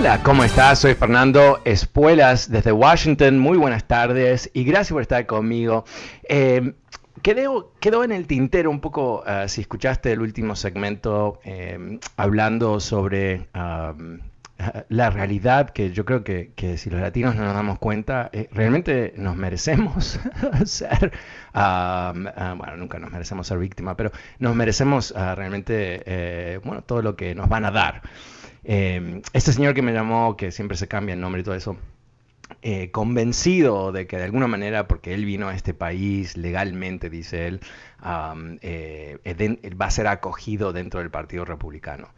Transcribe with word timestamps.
Hola, 0.00 0.22
¿cómo 0.22 0.44
estás? 0.44 0.78
Soy 0.78 0.94
Fernando 0.94 1.60
Espuelas 1.66 2.50
desde 2.50 2.72
Washington. 2.72 3.38
Muy 3.38 3.58
buenas 3.58 3.86
tardes 3.86 4.50
y 4.54 4.64
gracias 4.64 4.92
por 4.92 5.02
estar 5.02 5.26
conmigo. 5.26 5.84
Eh, 6.26 6.72
quedó, 7.20 8.02
en 8.02 8.10
el 8.10 8.26
tintero 8.26 8.70
un 8.70 8.80
poco, 8.80 9.22
uh, 9.26 9.46
si 9.46 9.60
escuchaste 9.60 10.10
el 10.12 10.22
último 10.22 10.56
segmento, 10.56 11.38
eh, 11.44 11.98
hablando 12.16 12.80
sobre 12.80 13.48
um, 13.54 14.20
la 14.88 15.10
realidad 15.10 15.68
que 15.68 15.92
yo 15.92 16.06
creo 16.06 16.24
que, 16.24 16.52
que, 16.56 16.78
si 16.78 16.88
los 16.88 17.00
latinos 17.02 17.36
no 17.36 17.44
nos 17.44 17.52
damos 17.52 17.78
cuenta, 17.78 18.30
eh, 18.32 18.48
realmente 18.52 19.12
nos 19.18 19.36
merecemos 19.36 20.18
ser, 20.64 21.12
um, 21.54 22.26
uh, 22.26 22.56
bueno, 22.56 22.76
nunca 22.78 22.98
nos 22.98 23.10
merecemos 23.10 23.46
ser 23.46 23.58
víctima, 23.58 23.98
pero 23.98 24.12
nos 24.38 24.54
merecemos 24.54 25.10
uh, 25.10 25.34
realmente, 25.34 26.02
eh, 26.06 26.58
bueno, 26.64 26.80
todo 26.80 27.02
lo 27.02 27.16
que 27.16 27.34
nos 27.34 27.50
van 27.50 27.66
a 27.66 27.70
dar. 27.70 28.02
Eh, 28.64 29.22
este 29.32 29.52
señor 29.52 29.74
que 29.74 29.82
me 29.82 29.92
llamó, 29.92 30.36
que 30.36 30.52
siempre 30.52 30.76
se 30.76 30.88
cambia 30.88 31.14
el 31.14 31.20
nombre 31.20 31.40
y 31.40 31.44
todo 31.44 31.54
eso, 31.54 31.76
eh, 32.62 32.90
convencido 32.90 33.92
de 33.92 34.06
que 34.06 34.18
de 34.18 34.24
alguna 34.24 34.46
manera, 34.46 34.86
porque 34.88 35.14
él 35.14 35.24
vino 35.24 35.48
a 35.48 35.54
este 35.54 35.72
país 35.72 36.36
legalmente, 36.36 37.08
dice 37.08 37.46
él, 37.46 37.60
um, 38.04 38.58
eh, 38.60 39.18
va 39.80 39.86
a 39.86 39.90
ser 39.90 40.06
acogido 40.06 40.72
dentro 40.72 41.00
del 41.00 41.10
Partido 41.10 41.44
Republicano. 41.44 42.08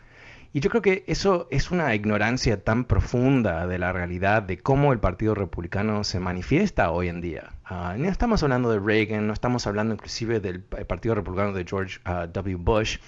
Y 0.54 0.60
yo 0.60 0.68
creo 0.68 0.82
que 0.82 1.04
eso 1.06 1.48
es 1.50 1.70
una 1.70 1.94
ignorancia 1.94 2.62
tan 2.62 2.84
profunda 2.84 3.66
de 3.66 3.78
la 3.78 3.92
realidad 3.92 4.42
de 4.42 4.58
cómo 4.58 4.92
el 4.92 4.98
Partido 4.98 5.34
Republicano 5.34 6.04
se 6.04 6.20
manifiesta 6.20 6.90
hoy 6.90 7.08
en 7.08 7.22
día. 7.22 7.52
Uh, 7.70 7.96
no 7.96 8.08
estamos 8.10 8.42
hablando 8.42 8.70
de 8.70 8.78
Reagan, 8.78 9.26
no 9.26 9.32
estamos 9.32 9.66
hablando 9.66 9.94
inclusive 9.94 10.40
del 10.40 10.60
Partido 10.60 11.14
Republicano 11.14 11.52
de 11.52 11.64
George 11.64 12.00
uh, 12.06 12.26
W. 12.26 12.56
Bush, 12.56 12.98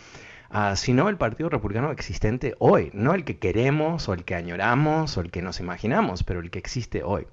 uh, 0.55 0.77
sino 0.77 1.09
el 1.09 1.17
Partido 1.17 1.49
Republicano 1.51 1.91
existente 1.91 2.55
hoy, 2.59 2.91
no 2.95 3.13
el 3.13 3.25
que 3.25 3.39
queremos 3.39 4.09
o 4.09 4.15
el 4.15 4.25
que 4.25 4.35
añoramos 4.35 5.19
o 5.19 5.21
el 5.21 5.31
que 5.31 5.43
nos 5.43 5.61
imaginamos, 5.61 6.23
pero 6.23 6.41
el 6.41 6.51
que 6.51 6.59
existe 6.59 7.03
hoy. 7.03 7.27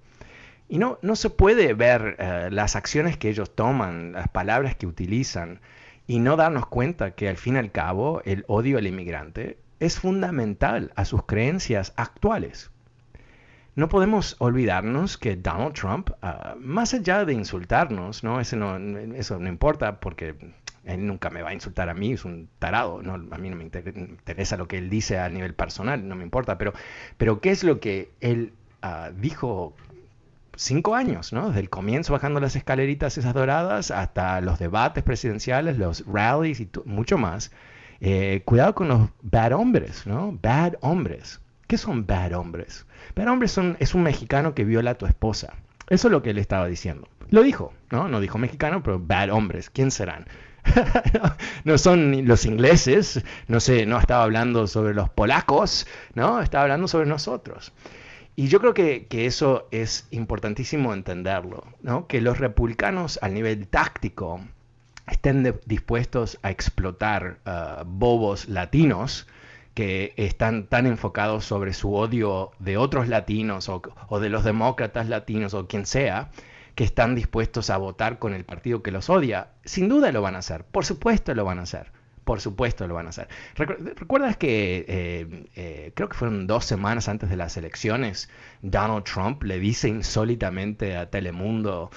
Y 0.68 0.78
no, 0.78 0.98
no 1.02 1.16
se 1.16 1.30
puede 1.30 1.74
ver 1.74 2.18
uh, 2.20 2.54
las 2.54 2.76
acciones 2.76 3.18
que 3.18 3.30
ellos 3.30 3.56
toman, 3.56 4.14
las 4.14 4.28
palabras 4.30 4.76
que 4.76 4.88
utilizan, 4.88 5.60
y 6.08 6.20
no 6.20 6.36
darnos 6.36 6.66
cuenta 6.66 7.12
que 7.12 7.30
al 7.30 7.38
fin 7.38 7.56
y 7.56 7.60
al 7.60 7.72
cabo 7.72 8.22
el 8.26 8.44
odio 8.48 8.78
al 8.78 8.88
inmigrante 8.88 9.58
es 9.80 10.00
fundamental 10.00 10.92
a 10.96 11.06
sus 11.06 11.24
creencias 11.26 11.94
actuales. 11.96 12.72
No 13.76 13.88
podemos 13.88 14.36
olvidarnos 14.40 15.18
que 15.18 15.38
Donald 15.38 15.74
Trump, 15.74 16.10
uh, 16.22 16.58
más 16.60 16.94
allá 16.94 17.24
de 17.24 17.34
insultarnos, 17.34 18.24
¿no? 18.24 18.42
Eso, 18.42 18.58
no, 18.58 18.78
eso 19.16 19.40
no 19.40 19.48
importa 19.48 20.02
porque 20.02 20.36
él 20.86 21.06
nunca 21.06 21.30
me 21.30 21.42
va 21.42 21.50
a 21.50 21.54
insultar 21.54 21.90
a 21.90 21.94
mí, 21.94 22.14
es 22.14 22.26
un 22.26 22.50
tarado, 22.60 23.02
¿no? 23.02 23.14
a 23.14 23.38
mí 23.38 23.50
no 23.50 23.56
me 23.56 23.64
interesa 23.64 24.58
lo 24.58 24.68
que 24.68 24.78
él 24.78 24.90
dice 24.90 25.20
a 25.20 25.30
nivel 25.30 25.54
personal, 25.54 26.08
no 26.08 26.16
me 26.16 26.24
importa, 26.24 26.58
pero, 26.58 26.74
pero 27.18 27.40
¿qué 27.40 27.52
es 27.52 27.64
lo 27.64 27.80
que 27.80 28.12
él 28.20 28.54
uh, 28.84 29.14
dijo 29.16 29.76
cinco 30.56 30.96
años, 30.96 31.34
¿no? 31.34 31.48
Desde 31.48 31.62
el 31.62 31.70
comienzo 31.70 32.14
bajando 32.14 32.40
las 32.40 32.56
escaleritas 32.56 33.18
esas 33.18 33.34
doradas 33.34 33.92
hasta 33.92 34.42
los 34.42 34.60
debates 34.60 35.04
presidenciales, 35.04 35.78
los 35.78 36.06
rallies 36.06 36.60
y 36.60 36.70
mucho 36.86 37.18
más. 37.18 37.52
Eh, 38.00 38.42
cuidado 38.46 38.74
con 38.76 38.88
los 38.88 39.10
bad 39.22 39.54
hombres, 39.54 40.06
¿no? 40.08 40.38
Bad 40.42 40.76
hombres. 40.82 41.40
¿Qué 41.68 41.78
son 41.78 42.06
bad 42.06 42.34
hombres? 42.34 42.86
Bad 43.16 43.28
hombres 43.28 43.52
son, 43.52 43.78
es 43.80 43.96
un 43.96 44.04
mexicano 44.04 44.54
que 44.54 44.66
viola 44.66 44.92
a 44.92 44.98
tu 44.98 45.06
esposa. 45.06 45.54
Eso 45.88 46.08
es 46.08 46.12
lo 46.12 46.22
que 46.22 46.32
él 46.32 46.38
estaba 46.38 46.68
diciendo. 46.68 47.08
Lo 47.30 47.44
dijo, 47.44 47.74
¿no? 47.92 48.08
No 48.08 48.20
dijo 48.20 48.38
mexicano, 48.38 48.84
pero 48.84 49.00
bad 49.00 49.30
hombres. 49.32 49.70
¿Quién 49.70 49.92
serán? 49.92 50.26
no 51.64 51.78
son 51.78 52.28
los 52.28 52.46
ingleses, 52.46 53.24
no 53.48 53.60
sé, 53.60 53.86
no 53.86 54.00
estaba 54.00 54.24
hablando 54.24 54.68
sobre 54.68 54.94
los 54.94 55.10
polacos, 55.10 55.88
¿no? 56.14 56.42
Estaba 56.42 56.64
hablando 56.64 56.88
sobre 56.88 57.08
nosotros. 57.08 57.74
Y 58.36 58.48
yo 58.48 58.60
creo 58.60 58.74
que, 58.74 59.08
que 59.08 59.26
eso 59.26 59.68
es 59.72 60.08
importantísimo 60.12 60.94
entenderlo, 60.94 61.66
¿no? 61.82 62.08
Que 62.08 62.22
los 62.22 62.40
republicanos 62.40 63.20
al 63.22 63.34
nivel 63.34 63.68
táctico 63.68 64.42
estén 65.08 65.60
dispuestos 65.66 66.40
a 66.42 66.52
explotar 66.52 67.40
uh, 67.46 67.84
bobos 67.86 68.48
latinos 68.48 69.28
que 69.74 70.14
están 70.18 70.68
tan 70.68 70.86
enfocados 70.86 71.46
sobre 71.46 71.74
su 71.74 71.96
odio 71.96 72.52
de 72.60 72.78
otros 72.78 73.08
latinos 73.08 73.70
o, 73.70 74.20
de 74.20 74.30
los 74.30 74.44
demócratas 74.44 75.08
latinos 75.08 75.54
o 75.54 75.68
quien 75.68 75.86
sea, 75.86 76.30
que 76.76 76.84
están 76.84 77.16
dispuestos 77.16 77.70
a 77.70 77.78
votar 77.78 78.20
con 78.20 78.34
el 78.34 78.44
partido 78.44 78.82
que 78.82 78.92
los 78.92 79.10
odia. 79.10 79.50
Sin 79.66 79.90
duda 79.90 80.12
lo 80.12 80.22
van 80.22 80.36
a 80.36 80.40
hacer, 80.40 80.64
por 80.64 80.86
supuesto 80.86 81.34
lo 81.36 81.46
van 81.46 81.60
a 81.60 81.64
hacer. 81.64 81.92
Por 82.24 82.40
supuesto 82.40 82.88
lo 82.88 82.94
van 82.94 83.08
a 83.08 83.10
hacer. 83.10 83.28
¿Recuerdas 83.56 84.38
que 84.38 84.86
eh, 84.88 85.48
eh, 85.56 85.92
creo 85.96 86.08
que 86.08 86.16
fueron 86.16 86.46
dos 86.46 86.66
semanas 86.66 87.10
antes 87.10 87.32
de 87.32 87.36
las 87.36 87.58
elecciones, 87.58 88.30
Donald 88.62 89.06
Trump 89.06 89.42
le 89.42 89.60
dice 89.60 89.88
insólitamente 89.88 90.96
a 90.96 91.10
Telemundo 91.10 91.90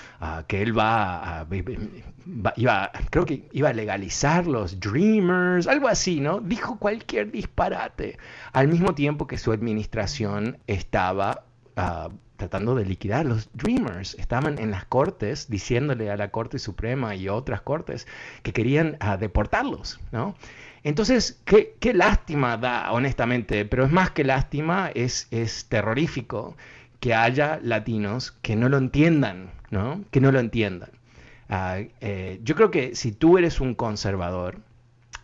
que 0.49 0.63
él 0.63 0.77
va 0.77 1.41
a, 1.41 1.47
iba, 2.57 2.91
creo 3.11 3.27
que 3.27 3.49
iba 3.53 3.69
a 3.69 3.73
legalizar 3.75 4.47
los 4.47 4.81
Dreamers, 4.81 5.67
algo 5.67 5.89
así, 5.89 6.21
¿no? 6.21 6.41
Dijo 6.41 6.79
cualquier 6.79 7.31
disparate, 7.31 8.19
al 8.53 8.69
mismo 8.69 8.95
tiempo 8.95 9.27
que 9.27 9.37
su 9.37 9.53
administración 9.53 10.59
estaba 10.67 11.45
uh, 11.77 12.09
tratando 12.44 12.75
de 12.75 12.84
liquidar. 12.84 13.25
Los 13.25 13.49
Dreamers 13.55 14.15
estaban 14.19 14.59
en 14.59 14.71
las 14.71 14.84
cortes 14.84 15.49
diciéndole 15.49 16.10
a 16.10 16.16
la 16.16 16.31
Corte 16.31 16.59
Suprema 16.59 17.15
y 17.15 17.28
otras 17.28 17.62
cortes 17.62 18.06
que 18.43 18.53
querían 18.53 18.99
uh, 19.00 19.16
deportarlos, 19.19 19.99
¿no? 20.12 20.34
Entonces, 20.83 21.41
qué, 21.47 21.75
qué, 21.81 21.94
lástima 21.94 22.59
da, 22.59 22.93
honestamente, 22.93 23.65
pero 23.65 23.87
es 23.87 23.91
más 23.91 24.10
que 24.10 24.25
lástima, 24.25 24.91
es, 24.94 25.27
es 25.31 25.65
terrorífico 25.71 26.54
que 27.00 27.15
haya 27.15 27.59
latinos 27.62 28.33
que 28.43 28.56
no 28.56 28.69
lo 28.69 28.77
entiendan, 28.77 29.51
¿no? 29.71 30.04
Que 30.10 30.21
no 30.21 30.30
lo 30.30 30.41
entiendan. 30.41 30.91
Uh, 31.48 31.89
yo 32.42 32.54
creo 32.54 32.71
que 32.71 32.95
si 32.95 33.13
tú 33.13 33.39
eres 33.39 33.60
un 33.60 33.74
conservador 33.74 34.59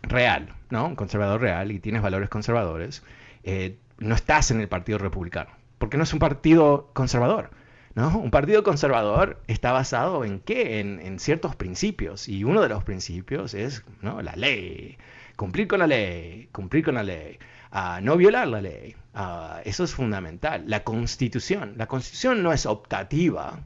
real, 0.01 0.55
¿no? 0.71 0.87
Un 0.87 0.95
conservador 0.95 1.41
real 1.41 1.71
y 1.71 1.79
tienes 1.79 2.01
valores 2.01 2.29
conservadores, 2.29 3.03
eh, 3.43 3.77
no 3.99 4.15
estás 4.15 4.49
en 4.49 4.59
el 4.59 4.67
Partido 4.67 4.97
Republicano 4.97 5.60
porque 5.81 5.97
no 5.97 6.03
es 6.03 6.13
un 6.13 6.19
partido 6.19 6.91
conservador. 6.93 7.49
¿no? 7.95 8.17
Un 8.19 8.31
partido 8.31 8.63
conservador 8.63 9.41
está 9.47 9.71
basado 9.73 10.23
en 10.23 10.39
qué? 10.39 10.79
En, 10.79 11.19
ciertos 11.19 11.55
principios. 11.55 12.29
Y 12.29 12.43
uno 12.43 12.61
de 12.61 12.69
los 12.69 12.83
principios 12.83 13.53
es 13.53 13.83
la 14.01 14.35
ley. 14.35 14.97
Cumplir 15.35 15.67
con 15.67 15.79
la 15.79 15.87
ley, 15.87 16.47
cumplir 16.53 16.85
con 16.85 16.95
la 16.95 17.03
ley. 17.03 17.39
Uh, 17.73 18.01
no 18.01 18.15
violar 18.15 18.47
la 18.47 18.61
ley. 18.61 18.95
Uh, 19.15 19.59
eso 19.65 19.83
es 19.83 19.93
fundamental. 19.93 20.63
La 20.67 20.83
constitución. 20.83 21.73
La 21.77 21.87
constitución 21.87 22.43
no 22.43 22.53
es 22.53 22.65
optativa, 22.67 23.59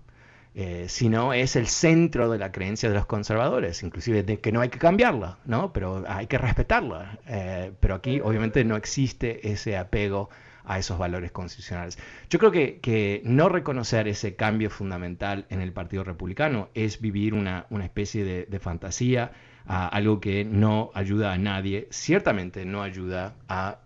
eh, 0.53 0.85
sino 0.88 1.33
es 1.33 1.57
el 1.57 1.68
centro 1.68 2.31
de 2.31 2.38
la 2.38 2.53
creencia 2.53 2.88
de 2.88 2.95
los 2.95 3.06
conservadores, 3.06 3.83
inclusive 3.83 4.23
de 4.23 4.39
que 4.39 4.53
no 4.53 4.61
hay 4.61 4.69
que 4.69 4.79
cambiarla, 4.79 5.38
¿no? 5.44 5.73
pero 5.73 6.06
hay 6.07 6.27
que 6.27 6.38
respetarla. 6.38 7.19
Eh, 7.27 7.73
pero 7.81 7.95
aquí 7.95 8.21
obviamente 8.21 8.63
no 8.63 8.77
existe 8.77 9.51
ese 9.51 9.75
apego 9.75 10.29
a 10.67 10.79
esos 10.79 10.97
valores 10.97 11.31
constitucionales. 11.31 11.97
Yo 12.29 12.39
creo 12.39 12.51
que, 12.51 12.79
que 12.79 13.21
no 13.23 13.50
reconocer 13.50 14.07
ese 14.07 14.35
cambio 14.35 14.69
fundamental 14.69 15.45
en 15.50 15.62
el 15.62 15.73
Partido 15.73 16.03
Republicano 16.03 16.69
es 16.73 17.01
vivir 17.01 17.33
una, 17.33 17.65
una 17.69 17.85
especie 17.85 18.23
de, 18.23 18.59
fantasía, 18.59 19.31
algo 19.65 20.19
que 20.19 20.45
no 20.45 20.91
ayuda 20.94 21.33
a 21.33 21.38
nadie, 21.38 21.88
ciertamente 21.91 22.65
no 22.65 22.81
ayuda 22.81 23.35
a, 23.47 23.79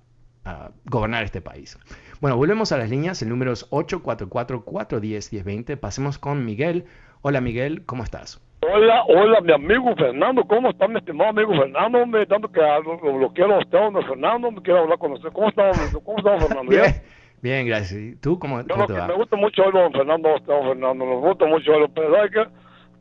gobernar 0.85 1.23
este 1.23 1.41
país. 1.41 1.77
Bueno, 2.21 2.35
volvemos 2.35 2.71
a 2.71 2.77
las 2.77 2.89
líneas, 2.89 3.21
el 3.21 3.29
número 3.29 3.51
es 3.51 3.69
844-410-1020. 3.69 5.77
Pasemos 5.77 6.17
con 6.17 6.43
Miguel. 6.43 6.85
Hola 7.21 7.39
Miguel, 7.39 7.85
¿cómo 7.85 8.03
estás? 8.03 8.41
Hola, 8.71 9.03
hola, 9.07 9.41
mi 9.41 9.51
amigo 9.51 9.95
Fernando, 9.95 10.43
¿cómo 10.43 10.69
está 10.69 10.87
mi 10.87 10.99
estimado 10.99 11.31
amigo 11.31 11.53
Fernando? 11.55 12.05
Me 12.05 12.23
dando 12.27 12.51
que 12.51 12.61
lo, 12.61 13.33
quiero 13.33 13.55
a 13.55 13.59
usted, 13.59 13.79
don 13.79 14.05
Fernando, 14.05 14.51
me 14.51 14.61
quiero 14.61 14.81
hablar 14.81 14.99
con 14.99 15.13
usted. 15.13 15.29
¿Cómo 15.33 15.49
está, 15.49 15.71
cómo 16.03 16.17
está 16.19 16.37
Fernando? 16.47 16.69
bien, 16.69 17.01
bien, 17.41 17.65
gracias. 17.65 17.99
¿Y 17.99 18.15
tú 18.17 18.37
cómo, 18.37 18.61
cómo 18.69 18.85
te 18.85 18.93
va? 18.93 19.07
Me 19.07 19.15
gusta 19.15 19.37
mucho 19.37 19.63
oírlo, 19.63 19.81
don 19.81 19.93
Fernando, 19.93 20.29
don 20.45 20.67
Fernando, 20.67 21.03
me 21.03 21.15
gusta 21.15 21.45
mucho 21.47 21.71
oírlo, 21.71 21.89
pero 21.95 22.21
hay 22.21 22.29
que, 22.29 22.45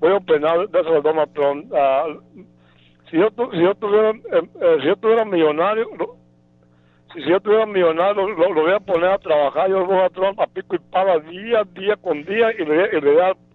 voy 0.00 0.12
a 0.12 0.16
opinar 0.16 0.68
de 0.70 0.80
eso 0.80 0.90
de 0.90 1.00
Donald 1.02 1.32
Trump. 1.34 1.70
Uh, 1.70 2.44
si 3.10 3.18
yo, 3.18 3.28
si 3.52 3.60
yo 3.60 3.74
tuviera, 3.74 4.10
eh, 4.12 4.48
eh, 4.62 4.76
si 4.80 4.86
yo 4.86 4.96
tuviera 4.96 5.26
millonario, 5.26 5.86
si, 7.12 7.20
yo 7.28 7.40
tuviera 7.40 7.66
millonario, 7.66 8.26
lo, 8.26 8.54
lo, 8.54 8.62
voy 8.62 8.72
a 8.72 8.80
poner 8.80 9.10
a 9.10 9.18
trabajar, 9.18 9.68
yo 9.68 9.84
voy 9.84 9.98
a 9.98 10.08
Trump 10.08 10.40
a 10.40 10.46
pico 10.46 10.76
y 10.76 10.78
pala 10.78 11.18
día, 11.18 11.64
día 11.74 11.96
con 11.96 12.24
día, 12.24 12.52
y 12.52 12.64
le, 12.64 12.96
y 12.96 13.00
le 13.02 13.12
voy 13.12 13.20
a 13.20 13.47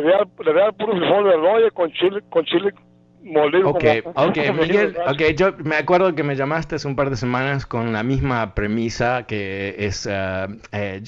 le 0.00 0.52
voy 0.52 0.62
a, 0.62 0.72
puro 0.72 0.96
frijol 0.96 1.24
de 1.24 1.36
rollo 1.36 1.70
con 1.74 1.92
chile, 1.92 2.20
con 2.30 2.44
chile 2.44 2.72
molido. 3.22 3.70
Ok, 3.70 3.84
ok, 4.14 4.36
Miguel, 4.60 4.96
ok, 5.06 5.22
yo 5.36 5.52
me 5.64 5.76
acuerdo 5.76 6.14
que 6.14 6.22
me 6.22 6.36
llamaste 6.36 6.76
hace 6.76 6.88
un 6.88 6.96
par 6.96 7.10
de 7.10 7.16
semanas 7.16 7.66
con 7.66 7.92
la 7.92 8.02
misma 8.02 8.54
premisa 8.54 9.26
que 9.26 9.74
es, 9.78 10.06
uh, 10.06 10.50
eh, 10.72 11.02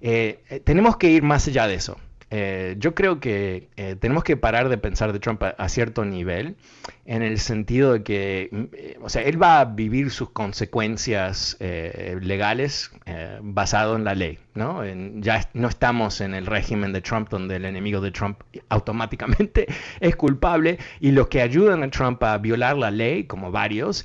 eh, 0.00 0.60
tenemos 0.64 0.96
que 0.96 1.08
ir 1.08 1.22
más 1.22 1.46
allá 1.48 1.66
de 1.66 1.74
eso. 1.74 1.96
Eh, 2.36 2.74
yo 2.78 2.96
creo 2.96 3.20
que 3.20 3.68
eh, 3.76 3.94
tenemos 3.94 4.24
que 4.24 4.36
parar 4.36 4.68
de 4.68 4.76
pensar 4.76 5.12
de 5.12 5.20
Trump 5.20 5.40
a, 5.44 5.68
cierto 5.68 6.04
nivel, 6.04 6.56
en 7.04 7.22
el 7.22 7.38
sentido 7.38 7.92
de 7.92 8.02
que, 8.02 8.48
mm, 8.50 8.64
eh, 8.72 8.98
o 9.00 9.08
sea, 9.08 9.22
él 9.22 9.40
va 9.40 9.60
a 9.60 9.64
vivir 9.66 10.10
sus 10.10 10.30
consecuencias 10.30 11.56
legales 11.60 12.90
basado 13.40 13.94
en 13.94 14.02
la 14.02 14.16
ley, 14.16 14.40
¿no? 14.54 14.82
ya 15.20 15.48
no 15.52 15.68
estamos 15.68 16.20
en 16.20 16.34
el 16.34 16.46
régimen 16.46 16.92
de 16.92 17.00
Trump 17.00 17.28
donde 17.28 17.56
el 17.56 17.64
enemigo 17.64 18.00
de 18.00 18.10
Trump 18.10 18.40
automáticamente 18.68 19.66
es 20.00 20.16
culpable 20.16 20.78
y 21.00 21.10
los 21.12 21.28
que 21.28 21.42
ayudan 21.42 21.82
a 21.82 21.90
Trump 21.90 22.22
a 22.22 22.38
violar 22.38 22.76
la 22.76 22.90
ley, 22.90 23.24
como 23.24 23.50
varios, 23.50 24.04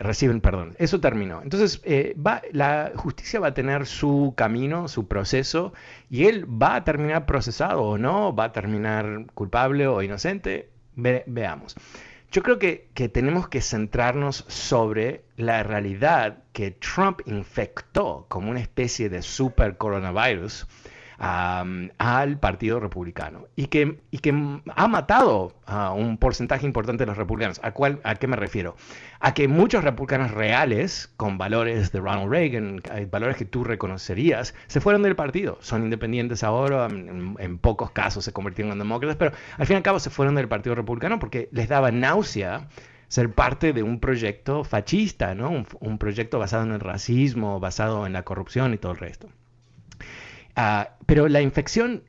reciben 0.00 0.40
perdón. 0.40 0.74
Eso 0.78 1.00
terminó. 1.00 1.42
Entonces, 1.42 1.80
va, 2.24 2.42
la 2.52 2.92
justicia 2.94 3.40
va 3.40 3.48
a 3.48 3.54
tener 3.54 3.86
su 3.86 4.34
camino, 4.36 4.88
su 4.88 5.08
proceso, 5.08 5.72
y 6.08 6.26
él 6.26 6.46
va 6.46 6.76
a 6.76 6.84
terminar 6.84 7.26
procesado 7.26 7.82
o 7.82 7.98
no, 7.98 8.34
va 8.34 8.44
a 8.44 8.52
terminar 8.52 9.26
culpable 9.34 9.86
o 9.86 10.02
inocente. 10.02 10.70
veamos. 10.94 11.76
Yo 12.32 12.42
creo 12.42 12.60
que, 12.60 12.88
que, 12.94 13.08
tenemos 13.08 13.48
que 13.48 13.60
centrarnos 13.60 14.44
sobre 14.46 15.24
la 15.36 15.64
realidad 15.64 16.44
que 16.52 16.70
Trump 16.70 17.22
infectó 17.26 18.26
como 18.28 18.50
una 18.50 18.60
especie 18.60 19.08
de 19.08 19.22
super 19.22 19.76
coronavirus 19.76 20.66
al 21.20 22.38
Partido 22.38 22.80
Republicano 22.80 23.46
y 23.54 23.66
que, 23.66 24.00
y 24.10 24.18
que 24.18 24.62
ha 24.74 24.88
matado 24.88 25.52
a 25.66 25.92
un 25.92 26.16
porcentaje 26.16 26.64
importante 26.64 27.02
de 27.02 27.08
los 27.08 27.18
republicanos. 27.18 27.60
¿A, 27.62 27.72
cuál, 27.72 28.00
¿A 28.04 28.14
qué 28.14 28.26
me 28.26 28.36
refiero? 28.36 28.74
A 29.20 29.34
que 29.34 29.46
muchos 29.46 29.84
republicanos 29.84 30.30
reales, 30.30 31.12
con 31.18 31.36
valores 31.36 31.92
de 31.92 32.00
Ronald 32.00 32.30
Reagan, 32.30 32.82
valores 33.10 33.36
que 33.36 33.44
tú 33.44 33.64
reconocerías, 33.64 34.54
se 34.66 34.80
fueron 34.80 35.02
del 35.02 35.14
partido. 35.14 35.58
Son 35.60 35.84
independientes 35.84 36.42
ahora, 36.42 36.86
en, 36.86 37.58
pocos 37.58 37.90
casos 37.90 38.24
se 38.24 38.32
convirtieron 38.32 38.72
en 38.72 38.78
demócratas, 38.78 39.16
pero 39.16 39.32
al 39.58 39.66
fin 39.66 39.74
y 39.74 39.76
al 39.76 39.82
cabo 39.82 40.00
se 40.00 40.08
fueron 40.08 40.34
del 40.36 40.48
Partido 40.48 40.74
Republicano 40.74 41.18
porque 41.18 41.50
les 41.52 41.68
daba 41.68 41.90
náusea 41.90 42.68
ser 43.08 43.34
parte 43.34 43.74
de 43.74 43.82
un 43.82 44.00
proyecto 44.00 44.64
fascista, 44.64 45.34
¿no? 45.34 45.64
un 45.80 45.98
proyecto 45.98 46.38
basado 46.38 46.64
en 46.64 46.72
el 46.72 46.80
racismo, 46.80 47.60
basado 47.60 48.06
en 48.06 48.14
la 48.14 48.22
corrupción 48.22 48.72
y 48.72 48.78
todo 48.78 48.92
el 48.92 48.98
resto. 48.98 49.28
Ah, 50.56 50.96
pero 51.06 51.28
la 51.28 51.40
infección, 51.40 52.04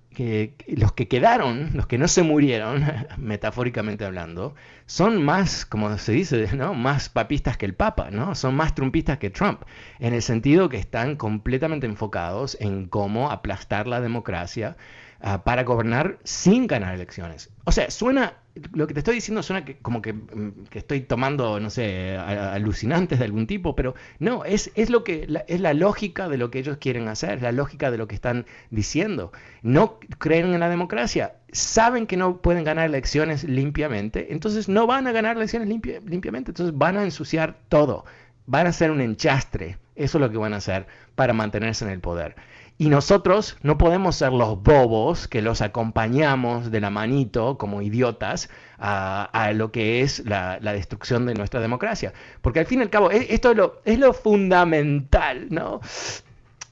los 0.67 0.91
que 0.93 1.07
quedaron, 1.07 1.71
los 1.73 1.88
que 1.88 1.97
no 1.97 2.07
se 2.07 2.23
murieron, 2.23 2.85
metafóricamente 3.17 4.05
hablando, 4.05 4.55
son 4.85 5.23
más, 5.23 5.65
como 5.65 5.97
se 5.97 6.11
dice, 6.11 6.55
¿no? 6.55 6.73
más 6.73 7.09
papistas 7.09 7.57
que 7.57 7.65
el 7.65 7.73
Papa, 7.73 8.09
¿no? 8.11 8.35
son 8.35 8.55
más 8.55 8.75
trumpistas 8.75 9.17
que 9.19 9.29
Trump, 9.29 9.61
en 9.99 10.13
el 10.13 10.21
sentido 10.21 10.69
que 10.69 10.77
están 10.77 11.15
completamente 11.15 11.88
enfocados 11.88 12.57
en 12.59 12.88
cómo 12.88 13.31
aplastar 13.31 13.88
la 13.88 14.01
democracia 14.01 14.75
ah, 15.21 15.44
para 15.44 15.63
gobernar 15.63 16.17
sin 16.23 16.67
ganar 16.67 16.94
elecciones. 16.95 17.49
O 17.63 17.71
sea, 17.71 17.89
suena 17.89 18.40
lo 18.74 18.88
que 18.88 18.94
te 18.94 19.00
estoy 19.00 19.15
diciendo 19.15 19.44
suena 19.44 19.63
que, 19.63 19.77
como 19.77 20.01
que, 20.01 20.13
mm, 20.13 20.65
que, 20.69 20.80
estoy 20.80 21.01
tomando, 21.01 21.59
no 21.59 21.69
sé, 21.69 22.18
alucinantes 22.18 23.19
de 23.19 23.25
algún 23.25 23.48
tipo, 23.48 23.75
pero 23.75 23.95
no, 24.19 24.44
es, 24.44 24.71
es 24.75 24.89
lo 24.89 25.03
que 25.03 25.27
es 25.48 25.62
la 25.62 25.74
lógica 25.74 26.27
de 26.27 26.38
lo 26.38 26.51
que 26.51 26.59
ellos 26.59 26.77
quieren 26.77 27.07
hacer, 27.07 27.38
es 27.38 27.42
la 27.42 27.51
lógica 27.51 27.92
de 27.92 27.98
lo 27.98 28.07
que 28.07 28.15
están 28.15 28.45
diciendo. 28.69 29.31
No 29.62 30.00
creen 30.18 30.53
en 30.53 30.59
la 30.59 30.69
democracia, 30.69 31.36
saben 31.51 32.07
que 32.07 32.18
no 32.18 32.42
pueden 32.42 32.63
ganar 32.63 32.86
elecciones 32.86 33.44
limpiamente, 33.44 34.33
entonces 34.33 34.68
no 34.68 34.88
van 34.88 35.07
a 35.07 35.12
ganar 35.12 35.38
elecciones 35.38 35.69
limpiamente, 35.69 36.51
entonces 36.51 36.77
van 36.77 36.97
a 36.97 37.04
ensuciar 37.04 37.57
todo, 37.69 38.06
van 38.47 38.68
a 38.68 38.69
hacer 38.69 38.92
un 38.92 39.01
enchastre, 39.01 39.77
eso 39.95 40.18
es 40.18 40.21
lo 40.21 40.30
que 40.30 40.38
van 40.38 40.54
a 40.54 40.57
hacer 40.57 40.88
para 41.15 41.33
mantenerse 41.33 41.86
en 41.86 41.92
el 41.92 42.00
poder. 42.00 42.36
Y 42.81 42.89
nosotros 42.89 43.57
no 43.62 43.78
podemos 43.78 44.16
ser 44.16 44.33
los 44.33 44.60
bobos 44.63 45.28
que 45.28 45.44
los 45.44 45.62
acompañamos 45.62 46.72
de 46.72 46.81
la 46.81 46.89
manito 46.89 47.60
como 47.60 47.83
idiotas 47.83 48.50
a, 48.80 49.51
lo 49.54 49.72
que 49.72 50.01
es 50.01 50.25
la, 50.25 50.57
destrucción 50.60 51.28
de 51.28 51.36
nuestra 51.36 51.60
democracia. 51.60 52.12
Porque 52.42 52.60
al 52.60 52.66
fin 52.66 52.80
y 52.80 52.81
al 52.81 52.89
cabo, 52.89 53.12
e, 53.12 53.36
esto 53.36 53.51
es 53.51 53.57
lo, 53.57 53.81
es 53.86 54.00
lo 54.00 54.13
fundamental, 54.13 55.45
¿no? 55.51 55.80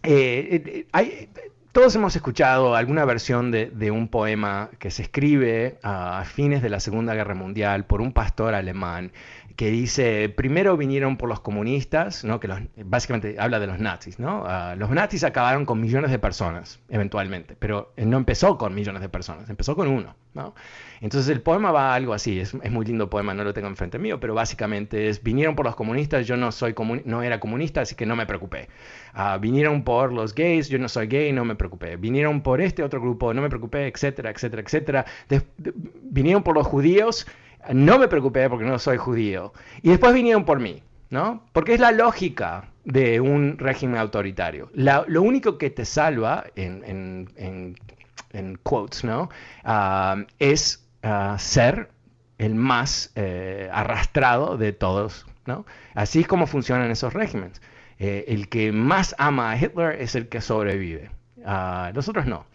Eh, 0.01 0.87
eh, 0.91 1.29
todos 1.71 1.95
hemos 1.95 2.15
escuchado 2.15 2.75
alguna 2.75 3.05
versión 3.05 3.51
de, 3.51 3.91
un 3.91 4.07
poema 4.07 4.71
que 4.79 4.89
se 4.89 5.03
escribe 5.03 5.77
a 5.83 6.23
fines 6.25 6.63
de 6.63 6.69
la 6.69 6.79
Segunda 6.79 7.13
Guerra 7.13 7.35
Mundial 7.35 7.85
por 7.85 8.01
un 8.01 8.13
pastor 8.13 8.55
alemán 8.55 9.11
que 9.59 9.71
dice, 9.71 10.29
primero 10.29 10.77
vinieron 10.77 11.17
por 11.17 11.27
los 11.27 11.41
comunistas, 11.41 12.23
¿no? 12.23 12.39
que 12.39 12.47
básicamente 12.85 13.35
habla 13.37 13.59
de 13.59 13.67
los 13.67 13.77
nazis. 13.77 14.17
¿no? 14.17 14.45
Ah, 14.47 14.73
los 14.77 14.89
nazis 14.89 15.25
acabaron 15.25 15.65
con 15.65 15.81
millones 15.81 16.11
de 16.11 16.17
personas, 16.17 16.79
eventualmente, 16.87 17.57
pero 17.59 17.91
no 17.97 18.15
empezó 18.15 18.57
con 18.57 18.73
millones 18.73 19.01
de 19.01 19.09
personas, 19.09 19.49
empezó 19.49 19.75
con 19.75 19.89
uno. 19.89 20.15
¿no? 20.33 20.55
Entonces 21.01 21.29
el 21.29 21.41
poema 21.41 21.73
va 21.73 21.93
algo 21.93 22.13
así, 22.13 22.39
es, 22.39 22.53
muy 22.53 22.85
lindo 22.85 23.09
poema, 23.09 23.33
no 23.33 23.43
lo 23.43 23.53
tengo 23.53 23.67
enfrente 23.67 23.99
mío, 23.99 24.17
pero 24.21 24.33
básicamente 24.33 25.09
es, 25.09 25.21
vinieron 25.21 25.57
por 25.57 25.65
los 25.65 25.75
comunistas, 25.75 26.25
yo 26.25 26.37
no, 26.37 26.53
soy 26.53 26.73
no 27.03 27.21
era 27.21 27.41
comunista, 27.41 27.81
así 27.81 27.95
que 27.95 28.05
no 28.05 28.15
me 28.15 28.25
preocupé. 28.25 28.69
Ah, 29.13 29.39
vinieron 29.41 29.83
por 29.83 30.13
los 30.13 30.33
gays, 30.35 30.69
yo 30.69 30.79
no 30.79 30.87
soy 30.87 31.07
gay, 31.07 31.33
no 31.33 31.43
me 31.43 31.55
preocupé. 31.55 31.97
Vinieron 31.97 32.39
por 32.43 32.61
este 32.61 32.81
otro 32.81 33.01
grupo, 33.01 33.33
no 33.33 33.41
me 33.41 33.49
preocupé, 33.49 33.87
etcétera, 33.87 34.29
etcétera, 34.29 34.61
etcétera. 34.61 35.05
vinieron 36.03 36.43
por 36.43 36.55
los 36.55 36.65
judíos, 36.65 37.27
no 37.73 37.99
me 37.99 38.07
preocupé 38.07 38.49
porque 38.49 38.65
no 38.65 38.79
soy 38.79 38.97
judío. 38.97 39.53
Y 39.81 39.89
después 39.89 40.13
vinieron 40.13 40.45
por 40.45 40.59
mí, 40.59 40.81
¿no? 41.09 41.43
Porque 41.53 41.73
es 41.73 41.79
la 41.79 41.91
lógica 41.91 42.69
de 42.85 43.19
un 43.19 43.57
régimen 43.57 43.97
autoritario. 43.97 44.71
lo 44.73 45.21
único 45.21 45.57
que 45.57 45.69
te 45.69 45.85
salva, 45.85 46.45
en, 46.55 47.27
en, 47.35 48.55
quotes, 48.63 49.03
¿no? 49.03 49.29
Ah, 49.63 50.25
es 50.39 50.87
ah, 51.03 51.35
ser 51.39 51.89
el 52.37 52.55
más 52.55 53.11
eh, 53.15 53.69
arrastrado 53.71 54.57
de 54.57 54.71
todos, 54.71 55.27
¿no? 55.45 55.65
Así 55.93 56.21
es 56.21 56.27
como 56.27 56.47
funcionan 56.47 56.89
esos 56.89 57.13
regímenes. 57.13 57.61
Eh, 57.99 58.25
el 58.29 58.47
que 58.47 58.71
más 58.71 59.13
ama 59.17 59.51
a 59.51 59.57
Hitler 59.57 60.01
es 60.01 60.15
el 60.15 60.29
que 60.29 60.41
sobrevive. 60.41 61.11
Uh, 61.37 61.93
nosotros 61.93 62.25
no. 62.25 62.45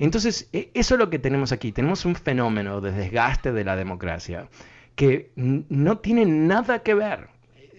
Entonces, 0.00 0.48
e, 0.52 0.70
eso 0.74 0.94
es 0.94 0.98
lo 0.98 1.10
que 1.10 1.18
tenemos 1.18 1.52
aquí. 1.52 1.72
Tenemos 1.72 2.04
un 2.04 2.16
fenómeno 2.16 2.80
de 2.80 2.90
desgaste 2.90 3.52
de 3.52 3.64
la 3.64 3.76
democracia 3.76 4.48
que 4.96 5.30
no 5.36 5.98
tiene 5.98 6.26
nada 6.26 6.82
que 6.82 6.94
ver 6.94 7.28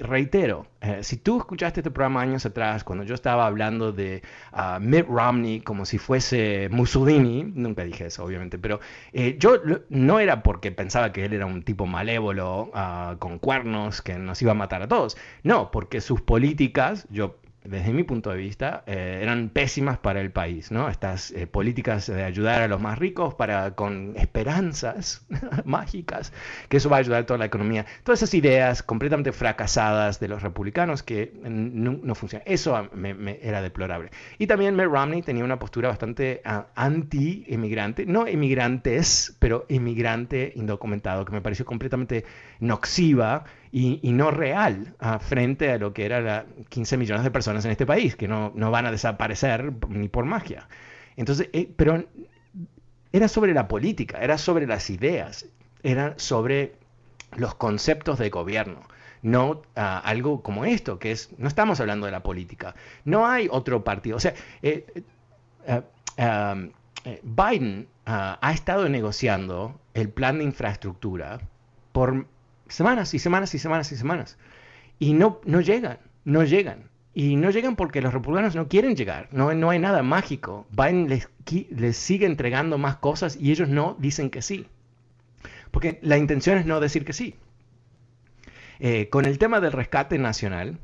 reitero, 0.01 0.65
eh, 0.81 1.03
si 1.03 1.17
tú 1.17 1.37
escuchaste 1.37 1.81
este 1.81 1.91
programa 1.91 2.21
años 2.21 2.45
atrás, 2.45 2.83
cuando 2.83 3.03
yo 3.03 3.13
estaba 3.13 3.45
hablando 3.45 3.91
de 3.91 4.21
uh, 4.53 4.79
Mitt 4.79 5.05
Romney 5.07 5.61
como 5.61 5.85
si 5.85 5.97
fuese 5.97 6.69
Mussolini, 6.71 7.43
nunca 7.43 7.83
dije 7.83 8.07
eso, 8.07 8.23
obviamente, 8.23 8.57
pero 8.57 8.79
eh, 9.13 9.35
yo 9.39 9.57
no 9.89 10.19
era 10.19 10.43
porque 10.43 10.71
pensaba 10.71 11.11
que 11.11 11.25
él 11.25 11.33
era 11.33 11.45
un 11.45 11.63
tipo 11.63 11.85
malévolo, 11.85 12.71
uh, 12.73 13.17
con 13.19 13.39
cuernos, 13.39 14.01
que 14.01 14.17
nos 14.17 14.41
iba 14.41 14.51
a 14.51 14.55
matar 14.55 14.81
a 14.81 14.87
todos. 14.87 15.17
No, 15.43 15.71
porque 15.71 16.01
sus 16.01 16.21
políticas, 16.21 17.07
yo 17.09 17.37
desde 17.63 17.93
mi 17.93 18.03
punto 18.03 18.31
de 18.31 18.37
vista, 18.37 18.83
eh, 18.87 19.19
eran 19.21 19.49
pésimas 19.49 19.99
para 19.99 20.19
el 20.21 20.31
país, 20.31 20.71
¿no? 20.71 20.89
Estas 20.89 21.31
eh, 21.31 21.45
políticas 21.45 22.07
de 22.07 22.23
ayudar 22.23 22.61
a 22.61 22.67
los 22.67 22.81
más 22.81 22.97
ricos 22.97 23.35
para 23.35 23.75
con 23.75 24.13
esperanzas 24.17 25.25
mágicas, 25.65 26.33
que 26.69 26.77
eso 26.77 26.89
va 26.89 26.97
a 26.97 26.99
ayudar 26.99 27.21
a 27.21 27.25
toda 27.25 27.37
la 27.37 27.45
economía. 27.45 27.85
Todas 28.03 28.23
esas 28.23 28.33
ideas 28.33 28.81
completamente 28.81 29.31
fracasadas 29.31 30.19
de 30.19 30.27
los 30.27 30.41
republicanos 30.41 31.03
que 31.03 31.33
no, 31.43 32.15
funcionan. 32.15 32.43
Eso 32.47 32.89
era 33.41 33.61
deplorable. 33.61 34.09
Y 34.39 34.47
también 34.47 34.75
Mitt 34.75 34.87
Romney 34.87 35.21
tenía 35.21 35.43
una 35.43 35.59
postura 35.59 35.89
bastante 35.89 36.41
uh, 36.45 36.63
anti-inmigrante, 36.75 38.05
no 38.05 38.27
inmigrantes, 38.27 39.35
pero 39.39 39.65
inmigrante 39.69 40.51
indocumentado, 40.55 41.25
que 41.25 41.31
me 41.31 41.41
pareció 41.41 41.65
completamente 41.65 42.25
noxiva 42.59 43.43
y, 43.71 43.99
no 44.11 44.31
real 44.31 44.95
frente 45.21 45.71
a 45.71 45.77
lo 45.77 45.93
que 45.93 46.05
eran 46.05 46.45
15 46.69 46.97
millones 46.97 47.23
de 47.23 47.31
personas 47.31 47.63
en 47.65 47.71
este 47.71 47.85
país, 47.85 48.15
que 48.15 48.27
no, 48.27 48.51
van 48.53 48.85
a 48.85 48.91
desaparecer 48.91 49.71
ni 49.89 50.09
por 50.09 50.25
magia. 50.25 50.67
Entonces, 51.15 51.49
eh, 51.53 51.69
pero 51.75 52.03
era 53.11 53.27
sobre 53.27 53.53
la 53.53 53.67
política, 53.67 54.19
era 54.21 54.37
sobre 54.37 54.67
las 54.67 54.89
ideas, 54.89 55.45
era 55.83 56.13
sobre 56.17 56.75
los 57.37 57.55
conceptos 57.55 58.19
de 58.19 58.29
gobierno 58.29 58.81
no 59.21 59.61
ah, 59.75 60.01
algo 60.03 60.41
como 60.41 60.65
esto, 60.65 60.99
que 60.99 61.11
es, 61.11 61.29
no 61.37 61.47
estamos 61.47 61.79
hablando 61.79 62.05
de 62.05 62.11
la 62.11 62.23
política, 62.23 62.75
no 63.05 63.27
hay 63.27 63.47
otro 63.51 63.83
partido. 63.83 64.17
O 64.17 64.19
sea, 64.19 64.33
eh, 64.61 65.03
eh, 66.17 67.21
Biden 67.23 67.87
ah, 68.05 68.39
ha 68.41 68.53
estado 68.53 68.89
negociando 68.89 69.79
el 69.93 70.09
plan 70.09 70.39
de 70.39 70.43
infraestructura 70.45 71.39
por 71.91 72.25
Semanas 72.71 73.13
y 73.13 73.19
semanas 73.19 73.53
y 73.53 73.59
semanas 73.59 73.91
y 73.91 73.97
semanas. 73.97 74.37
Y 74.97 75.13
no, 75.13 75.41
no 75.45 75.59
llegan, 75.61 75.99
no 76.23 76.43
llegan. 76.43 76.89
Y 77.13 77.35
no 77.35 77.49
llegan 77.49 77.75
porque 77.75 78.01
los 78.01 78.13
republicanos 78.13 78.55
no 78.55 78.69
quieren 78.69 78.95
llegar. 78.95 79.27
No, 79.31 79.53
no 79.53 79.69
hay 79.69 79.79
nada 79.79 80.01
mágico. 80.03 80.65
Biden 80.71 81.09
les, 81.09 81.27
les 81.69 81.97
sigue 81.97 82.25
entregando 82.25 82.77
más 82.77 82.95
cosas 82.95 83.35
y 83.35 83.51
ellos 83.51 83.67
no 83.67 83.97
dicen 83.99 84.29
que 84.29 84.41
sí. 84.41 84.67
Porque 85.71 85.99
la 86.01 86.17
intención 86.17 86.57
es 86.57 86.65
no 86.65 86.79
decir 86.79 87.03
que 87.03 87.11
sí. 87.11 87.35
Eh, 88.79 89.09
con 89.09 89.25
el 89.25 89.37
tema 89.37 89.59
del 89.59 89.73
rescate 89.73 90.17
nacional, 90.17 90.79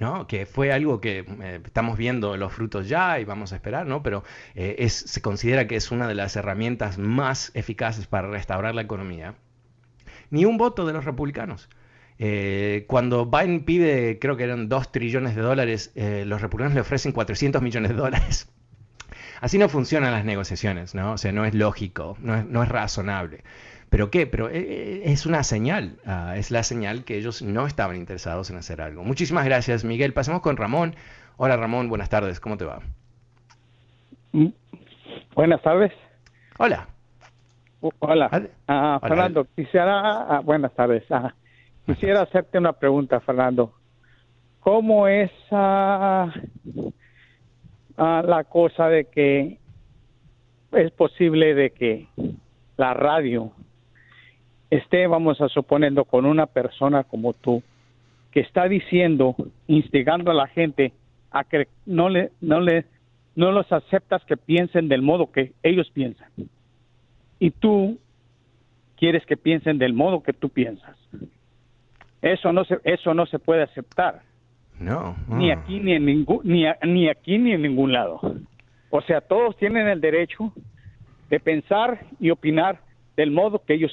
¿no? 0.00 0.26
que 0.26 0.46
fue 0.46 0.72
algo 0.72 1.00
que 1.00 1.26
eh, 1.42 1.60
estamos 1.64 1.98
viendo 1.98 2.36
los 2.38 2.52
frutos 2.52 2.88
ya 2.88 3.20
y 3.20 3.24
vamos 3.24 3.52
a 3.52 3.56
esperar, 3.56 3.86
¿no? 3.86 4.02
pero 4.02 4.24
eh, 4.54 4.76
es, 4.78 4.94
se 4.94 5.20
considera 5.20 5.66
que 5.66 5.76
es 5.76 5.90
una 5.90 6.08
de 6.08 6.14
las 6.14 6.34
herramientas 6.36 6.98
más 6.98 7.50
eficaces 7.54 8.06
para 8.06 8.28
restaurar 8.28 8.74
la 8.74 8.82
economía 8.82 9.34
ni 10.30 10.44
un 10.44 10.56
voto 10.56 10.86
de 10.86 10.92
los 10.92 11.04
republicanos. 11.04 11.68
Eh, 12.18 12.84
cuando 12.86 13.26
Biden 13.26 13.64
pide, 13.64 14.18
creo 14.18 14.36
que 14.36 14.44
eran 14.44 14.68
2 14.68 14.92
trillones 14.92 15.34
de 15.34 15.42
dólares, 15.42 15.92
eh, 15.96 16.24
los 16.26 16.40
republicanos 16.40 16.74
le 16.74 16.80
ofrecen 16.80 17.12
400 17.12 17.60
millones 17.62 17.90
de 17.90 17.96
dólares. 17.96 18.50
Así 19.40 19.58
no 19.58 19.68
funcionan 19.68 20.12
las 20.12 20.24
negociaciones, 20.24 20.94
¿no? 20.94 21.12
O 21.12 21.18
sea, 21.18 21.32
no 21.32 21.44
es 21.44 21.54
lógico, 21.54 22.16
no 22.20 22.62
es, 22.62 22.68
razonable. 22.68 23.44
¿Pero 23.90 24.10
qué? 24.10 24.26
Pero 24.26 24.48
eh, 24.48 25.02
es 25.04 25.26
una 25.26 25.42
señal, 25.42 25.98
ah, 26.06 26.34
es 26.36 26.50
la 26.50 26.62
señal 26.62 27.04
que 27.04 27.16
ellos 27.18 27.42
no 27.42 27.66
estaban 27.66 27.96
interesados 27.96 28.50
en 28.50 28.56
hacer 28.56 28.80
algo. 28.80 29.04
Muchísimas 29.04 29.44
gracias, 29.44 29.84
Miguel. 29.84 30.12
Pasemos 30.12 30.40
con 30.40 30.56
Ramón. 30.56 30.96
Hola, 31.36 31.56
Ramón, 31.56 31.88
buenas 31.88 32.08
tardes, 32.08 32.40
¿cómo 32.40 32.56
te 32.56 32.64
va? 32.64 32.80
Mm, 34.32 34.48
buenas 35.34 35.62
tardes. 35.62 35.92
Hola. 36.58 36.93
Hola, 37.98 38.30
ah, 38.66 38.98
Fernando, 39.02 39.46
quisiera, 39.54 40.36
ah, 40.36 40.40
buenas 40.40 40.72
tardes, 40.72 41.04
ah, 41.10 41.34
quisiera 41.84 42.22
hacerte 42.22 42.56
una 42.56 42.72
pregunta, 42.72 43.20
Fernando. 43.20 43.74
¿Cómo 44.60 45.06
es 45.06 45.30
la 45.50 46.32
cosa 48.48 48.88
de 48.88 49.04
que 49.04 49.58
es 50.72 50.90
posible 50.92 51.54
de 51.54 51.70
que 51.70 52.08
la 52.78 52.94
radio 52.94 53.52
esté, 54.70 55.06
vamos 55.06 55.42
a 55.42 55.50
suponiendo, 55.50 56.06
con 56.06 56.24
una 56.24 56.46
persona 56.46 57.04
como 57.04 57.34
tú, 57.34 57.62
que 58.30 58.40
está 58.40 58.66
diciendo, 58.66 59.36
instigando 59.66 60.30
a 60.30 60.34
la 60.34 60.46
gente 60.46 60.94
a 61.30 61.44
que 61.44 61.68
no 61.84 62.08
le, 62.08 62.30
no 62.40 62.60
le, 62.60 62.86
no 63.36 63.52
los 63.52 63.70
aceptas 63.70 64.24
que 64.24 64.38
piensen 64.38 64.88
del 64.88 65.02
modo 65.02 65.30
que 65.30 65.52
ellos 65.62 65.90
piensan? 65.92 66.30
Y 67.38 67.50
tú 67.50 67.98
quieres 68.96 69.24
que 69.26 69.36
piensen 69.36 69.78
del 69.78 69.92
modo 69.92 70.22
que 70.22 70.32
tú 70.32 70.48
piensas. 70.48 70.96
Eso 72.22 72.52
no 72.52 72.64
se, 72.64 72.78
eso 72.84 73.12
no 73.14 73.26
se 73.26 73.38
puede 73.38 73.62
aceptar. 73.62 74.22
No. 74.78 75.16
Ni 75.28 75.50
aquí 75.50 75.78
ni 75.78 75.92
en 75.92 76.06
ningún 76.06 76.40
ni, 76.42 76.64
ni 76.86 77.08
aquí 77.08 77.38
ni 77.38 77.52
en 77.52 77.62
ningún 77.62 77.92
lado. 77.92 78.20
O 78.90 79.02
sea, 79.02 79.20
todos 79.20 79.56
tienen 79.56 79.88
el 79.88 80.00
derecho 80.00 80.52
de 81.28 81.40
pensar 81.40 82.06
y 82.20 82.30
opinar 82.30 82.80
del 83.16 83.30
modo 83.30 83.62
que 83.64 83.74
ellos 83.74 83.92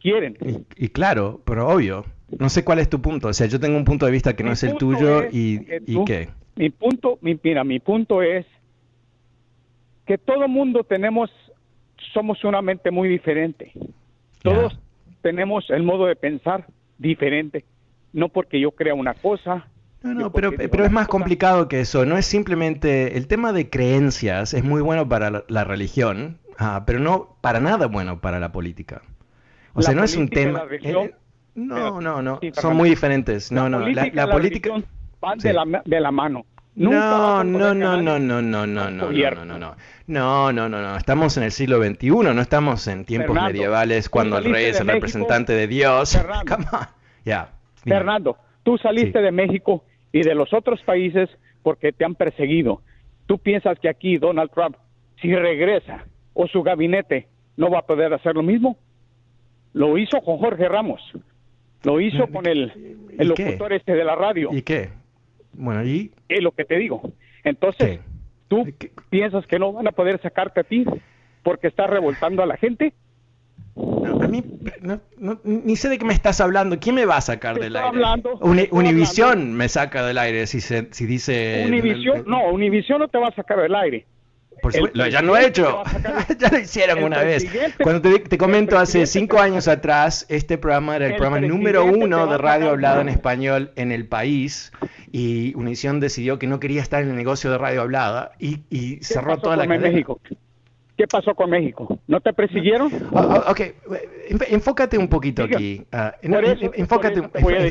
quieren. 0.00 0.36
Y, 0.76 0.88
claro, 0.88 1.40
pero 1.44 1.68
obvio. 1.68 2.04
No 2.38 2.48
sé 2.48 2.64
cuál 2.64 2.78
es 2.78 2.88
tu 2.88 3.00
punto. 3.00 3.28
O 3.28 3.32
sea, 3.32 3.46
yo 3.46 3.60
tengo 3.60 3.76
un 3.76 3.84
punto 3.84 4.06
de 4.06 4.12
vista 4.12 4.34
que 4.34 4.42
no 4.42 4.52
es 4.52 4.62
el 4.62 4.76
tuyo 4.76 5.24
y, 5.30 5.66
y 5.86 6.04
qué. 6.04 6.30
Mi 6.56 6.70
punto, 6.70 7.18
mi, 7.20 7.38
mira, 7.42 7.62
mi 7.62 7.78
punto 7.78 8.22
es 8.22 8.46
que 10.06 10.18
todo 10.18 10.48
mundo 10.48 10.82
tenemos 10.82 11.30
somos 12.12 12.42
una 12.44 12.62
mente 12.62 12.90
muy 12.90 13.08
diferente. 13.08 13.72
Todos 14.42 14.78
tenemos 15.22 15.68
el 15.70 15.82
modo 15.82 16.06
de 16.06 16.16
pensar 16.16 16.66
diferente. 16.98 17.64
No 18.12 18.28
porque 18.28 18.60
yo 18.60 18.72
crea 18.72 18.94
una 18.94 19.14
cosa. 19.14 19.66
No, 20.02 20.14
no, 20.14 20.32
pero, 20.32 20.52
pero 20.52 20.84
es 20.84 20.90
más 20.90 21.08
complicado 21.08 21.68
que 21.68 21.80
eso. 21.80 22.04
No 22.04 22.18
es 22.18 22.26
simplemente 22.26 23.16
el 23.16 23.26
tema 23.26 23.52
de 23.52 23.70
creencias. 23.70 24.52
Es 24.52 24.64
muy 24.64 24.82
bueno 24.82 25.08
para 25.08 25.44
la, 25.48 25.64
religión, 25.64 26.38
ah, 26.58 26.82
pero 26.86 26.98
no 26.98 27.36
para 27.40 27.60
nada 27.60 27.86
bueno 27.86 28.20
para 28.20 28.40
la 28.40 28.52
política. 28.52 29.02
O 29.74 29.82
sea, 29.82 29.94
no 29.94 30.04
es 30.04 30.16
un 30.16 30.28
tema. 30.28 30.64
Eh, 30.70 31.12
no, 31.54 32.00
no, 32.00 32.20
no. 32.20 32.40
Son 32.54 32.76
muy 32.76 32.90
diferentes. 32.90 33.52
No, 33.52 33.68
no. 33.68 33.86
La, 33.88 34.30
política. 34.30 34.70
Van 35.20 35.38
de, 35.38 35.52
la, 35.52 35.82
de 35.84 36.00
la 36.00 36.10
mano 36.10 36.44
no, 36.74 37.44
no, 37.44 37.74
no, 37.74 37.74
no, 37.74 37.96
no, 37.98 38.18
no, 38.18 38.18
no, 38.18 38.42
no, 38.42 38.66
no, 38.66 38.90
no, 38.90 38.90
no, 38.90 39.76
no, 40.06 40.52
no, 40.52 40.52
no, 40.52 40.68
no, 40.68 40.96
Estamos 40.96 41.36
en 41.36 41.42
el 41.42 41.52
siglo 41.52 41.82
XXI, 41.82 42.08
no 42.10 42.40
estamos 42.40 42.86
en 42.88 43.04
tiempos 43.04 43.34
medievales 43.34 44.08
cuando 44.08 44.38
el 44.38 44.44
rey 44.44 44.66
es 44.66 44.80
el 44.80 44.88
representante 44.88 45.52
de 45.52 45.66
Dios. 45.66 46.18
Fernando, 47.84 48.38
tú 48.62 48.78
saliste 48.78 49.20
de 49.20 49.32
México 49.32 49.84
y 50.12 50.22
de 50.22 50.34
los 50.34 50.52
otros 50.52 50.80
países 50.82 51.28
porque 51.62 51.92
te 51.92 52.04
han 52.04 52.14
perseguido. 52.14 52.80
¿Tú 53.26 53.38
piensas 53.38 53.78
que 53.78 53.88
aquí 53.88 54.16
Donald 54.16 54.50
Trump, 54.50 54.76
si 55.20 55.34
regresa 55.34 56.06
o 56.34 56.46
su 56.46 56.62
gabinete, 56.62 57.28
no 57.56 57.70
va 57.70 57.80
a 57.80 57.86
poder 57.86 58.14
hacer 58.14 58.34
lo 58.34 58.42
mismo? 58.42 58.78
Lo 59.74 59.98
hizo 59.98 60.20
con 60.22 60.38
Jorge 60.38 60.68
Ramos, 60.68 61.00
lo 61.84 62.00
hizo 62.00 62.26
con 62.28 62.46
el, 62.46 63.08
el 63.18 63.28
locutor 63.28 63.72
este 63.72 63.92
de 63.92 64.04
la 64.04 64.14
radio. 64.14 64.50
¿Y 64.52 64.62
qué? 64.62 65.01
Bueno, 65.52 65.84
y... 65.84 66.12
Es 66.28 66.42
lo 66.42 66.52
que 66.52 66.64
te 66.64 66.76
digo. 66.76 67.12
Entonces, 67.44 68.00
¿tú 68.48 68.66
piensas 69.10 69.46
que 69.46 69.58
no 69.58 69.72
van 69.72 69.88
a 69.88 69.92
poder 69.92 70.20
sacarte 70.20 70.60
a 70.60 70.64
ti 70.64 70.84
porque 71.42 71.68
estás 71.68 71.90
revoltando 71.90 72.42
a 72.42 72.46
la 72.46 72.56
gente? 72.56 72.92
a 73.74 74.28
mí 74.28 74.44
ni 75.44 75.76
sé 75.76 75.88
de 75.88 75.98
qué 75.98 76.04
me 76.04 76.12
estás 76.12 76.40
hablando. 76.40 76.78
¿Quién 76.78 76.94
me 76.94 77.06
va 77.06 77.16
a 77.16 77.20
sacar 77.20 77.58
del 77.58 77.74
aire? 77.74 77.88
Hablando, 77.88 78.38
Univisión 78.40 79.54
me 79.54 79.68
saca 79.68 80.04
del 80.04 80.18
aire 80.18 80.46
si, 80.46 80.60
se, 80.60 80.88
si 80.92 81.06
dice... 81.06 81.64
Univisión, 81.66 82.24
no, 82.26 82.50
Univisión 82.50 82.98
no 82.98 83.08
te 83.08 83.18
va 83.18 83.28
a 83.28 83.34
sacar 83.34 83.60
del 83.60 83.74
aire 83.74 84.06
ya 85.10 85.22
lo 85.22 85.36
he 85.36 85.46
hecho. 85.46 85.82
ya 86.38 86.48
lo 86.50 86.58
hicieron 86.58 87.02
una 87.02 87.22
vez. 87.22 87.46
Cuando 87.82 88.00
te, 88.00 88.38
comento, 88.38 88.78
hace 88.78 89.06
cinco 89.06 89.38
años 89.38 89.68
atrás, 89.68 90.26
este 90.28 90.58
programa 90.58 90.96
era 90.96 91.06
el, 91.06 91.16
programa 91.16 91.40
número 91.40 91.84
uno 91.84 92.26
de 92.26 92.38
radio 92.38 92.70
hablado 92.70 93.00
en 93.00 93.08
español 93.08 93.72
en 93.76 93.92
el 93.92 94.06
país. 94.06 94.72
Y 95.10 95.54
Univision 95.56 96.00
decidió 96.00 96.38
que 96.38 96.46
no 96.46 96.58
quería 96.58 96.80
estar 96.80 97.02
en 97.02 97.10
el 97.10 97.16
negocio 97.16 97.50
de 97.50 97.58
radio 97.58 97.82
hablada 97.82 98.32
y, 98.38 98.98
cerró 99.02 99.38
toda 99.38 99.56
la 99.56 99.66
cadena. 99.66 99.88
México? 99.88 100.20
¿Qué 100.96 101.06
pasó 101.06 101.34
con 101.34 101.48
México? 101.48 101.98
¿No 102.06 102.20
te 102.20 102.34
persiguieron? 102.34 102.90
Ah, 103.14 103.46
ok, 103.48 103.60
enfócate 104.48 104.98
un 104.98 105.08
poquito 105.08 105.42
aquí. 105.42 105.86
Ah, 105.90 106.14
enfócate, 106.22 107.22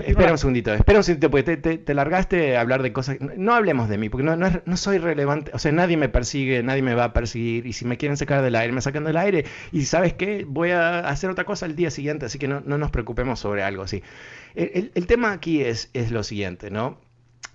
espera 0.08 0.32
un 0.32 0.38
segundito, 0.40 0.74
espera 0.74 1.00
un 1.00 1.04
segundito, 1.04 1.30
porque 1.30 1.56
te, 1.58 1.94
largaste 1.94 2.58
a 2.58 2.62
hablar 2.62 2.82
de 2.82 2.92
cosas. 2.92 3.18
No 3.38 3.54
hablemos 3.54 3.90
de 3.90 4.00
mí, 4.00 4.10
porque 4.10 4.24
no, 4.24 4.36
no, 4.36 4.78
soy 4.78 4.98
relevante. 4.98 5.52
O 5.54 5.60
sea, 5.60 5.72
nadie 5.72 5.98
me 5.98 6.10
persigue, 6.10 6.64
nadie 6.64 6.82
me 6.82 6.96
va 6.96 7.06
a 7.06 7.14
perseguir. 7.14 7.68
Y 7.68 7.74
si 7.74 7.86
me 7.86 7.98
quieren 7.98 8.18
sacar 8.18 8.42
del 8.42 8.56
aire, 8.56 8.74
me 8.74 8.82
sacan 8.82 9.04
del 9.04 9.18
aire. 9.18 9.46
Y 9.72 9.84
sabes 9.84 10.14
qué, 10.14 10.44
voy 10.48 10.72
a 10.72 11.00
hacer 11.00 11.30
otra 11.30 11.46
cosa 11.46 11.68
el 11.68 11.76
día 11.76 11.92
siguiente, 11.92 12.26
así 12.26 12.40
que 12.40 12.48
no, 12.48 12.62
nos 12.62 12.90
preocupemos 12.90 13.40
sobre 13.40 13.62
algo 13.62 13.84
así. 13.84 14.02
El, 14.56 15.06
tema 15.06 15.32
aquí 15.32 15.62
es, 15.62 15.92
es 15.94 16.12
lo 16.12 16.24
siguiente, 16.24 16.72
¿no? 16.72 16.98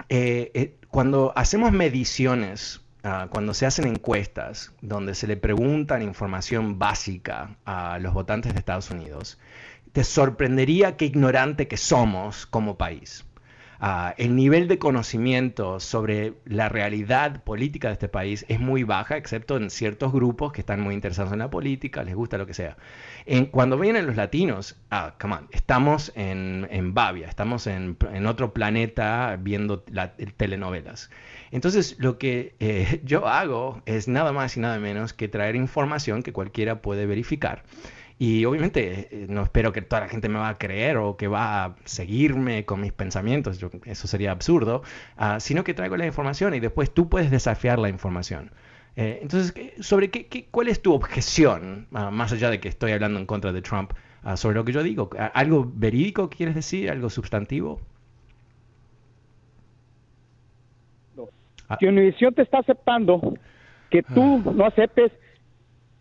Eh, 0.08 0.52
eh, 0.54 0.76
cuando 0.90 1.32
hacemos 1.34 1.72
mediciones 1.72 2.85
Ah, 3.08 3.28
cuando 3.30 3.54
se 3.54 3.66
hacen 3.66 3.86
encuestas 3.86 4.72
donde 4.80 5.14
se 5.14 5.28
le 5.28 5.36
preguntan 5.36 6.02
información 6.02 6.80
básica 6.80 7.56
a 7.64 8.00
los 8.00 8.12
votantes 8.12 8.52
de 8.52 8.58
Estados 8.58 8.90
Unidos, 8.90 9.38
te 9.92 10.02
sorprendería 10.02 10.96
qué 10.96 11.04
ignorante 11.04 11.68
que 11.68 11.76
somos 11.76 12.46
como 12.46 12.76
país. 12.76 13.24
Ah, 13.80 14.14
el 14.18 14.36
nivel 14.36 14.68
de 14.68 14.78
conocimiento 14.78 15.80
sobre 15.80 16.34
la 16.44 16.68
realidad 16.68 17.42
política 17.42 17.88
de 17.88 17.94
este 17.94 18.08
país 18.08 18.44
es 18.48 18.60
muy 18.60 18.82
baja, 18.82 19.16
excepto 19.16 19.56
en 19.56 19.70
ciertos 19.70 20.12
grupos 20.12 20.52
que 20.52 20.60
están 20.60 20.80
muy 20.80 20.94
interesados 20.94 21.32
en 21.32 21.40
la 21.40 21.50
política, 21.50 22.02
les 22.04 22.14
gusta 22.14 22.38
lo 22.38 22.46
que 22.46 22.54
sea. 22.54 22.76
En, 23.26 23.46
cuando 23.46 23.78
vienen 23.78 24.06
los 24.06 24.16
latinos, 24.16 24.76
ah, 24.90 25.14
come 25.20 25.36
estamos 25.50 26.12
en, 26.14 26.68
en 26.70 26.94
Bavia, 26.94 27.28
estamos 27.28 27.66
en, 27.66 27.96
en 28.12 28.26
otro 28.26 28.52
planeta 28.52 29.36
viendo 29.40 29.84
la, 29.90 30.12
telenovelas. 30.12 31.10
Entonces, 31.50 31.96
lo 31.98 32.18
que 32.18 32.54
eh, 32.60 33.00
yo 33.04 33.26
hago 33.26 33.82
es 33.86 34.08
nada 34.08 34.32
más 34.32 34.56
y 34.56 34.60
nada 34.60 34.78
menos 34.78 35.12
que 35.12 35.28
traer 35.28 35.56
información 35.56 36.22
que 36.22 36.32
cualquiera 36.32 36.82
puede 36.82 37.06
verificar. 37.06 37.62
Y 38.18 38.46
obviamente 38.46 39.08
eh, 39.10 39.26
no 39.28 39.42
espero 39.42 39.72
que 39.72 39.82
toda 39.82 40.02
la 40.02 40.08
gente 40.08 40.28
me 40.28 40.38
va 40.38 40.48
a 40.48 40.58
creer 40.58 40.96
o 40.96 41.16
que 41.16 41.28
va 41.28 41.64
a 41.64 41.76
seguirme 41.84 42.64
con 42.64 42.80
mis 42.80 42.92
pensamientos, 42.92 43.62
eso 43.84 44.08
sería 44.08 44.30
absurdo, 44.30 44.82
ah, 45.18 45.38
sino 45.38 45.64
que 45.64 45.74
traigo 45.74 45.96
la 45.98 46.06
información 46.06 46.54
y 46.54 46.60
después 46.60 46.92
tú 46.92 47.08
puedes 47.10 47.30
desafiar 47.30 47.78
la 47.78 47.90
información. 47.90 48.52
Eh, 48.96 49.18
entonces, 49.20 49.54
sobre 49.80 50.10
qué, 50.10 50.46
¿cuál 50.50 50.68
es 50.68 50.80
tu 50.80 50.94
objeción, 50.94 51.86
ah, 51.92 52.10
más 52.10 52.32
allá 52.32 52.48
de 52.48 52.58
que 52.58 52.68
estoy 52.68 52.92
hablando 52.92 53.18
en 53.18 53.26
contra 53.26 53.52
de 53.52 53.60
Trump, 53.60 53.92
ah, 54.22 54.38
sobre 54.38 54.56
lo 54.56 54.64
que 54.64 54.72
yo 54.72 54.82
digo? 54.82 55.10
¿Algo 55.34 55.70
verídico 55.74 56.30
quieres 56.30 56.54
decir? 56.54 56.90
¿Algo 56.90 57.10
sustantivo? 57.10 57.80
Si 61.78 61.86
Univision 61.86 62.32
te 62.32 62.42
está 62.42 62.60
aceptando 62.60 63.34
que 63.90 64.02
tú 64.02 64.40
no 64.54 64.64
aceptes 64.64 65.12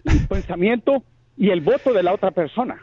el 0.06 0.28
pensamiento 0.30 1.04
y 1.38 1.50
el 1.50 1.62
voto 1.62 1.94
de 1.94 2.04
la 2.04 2.14
otra 2.14 2.32
persona. 2.32 2.78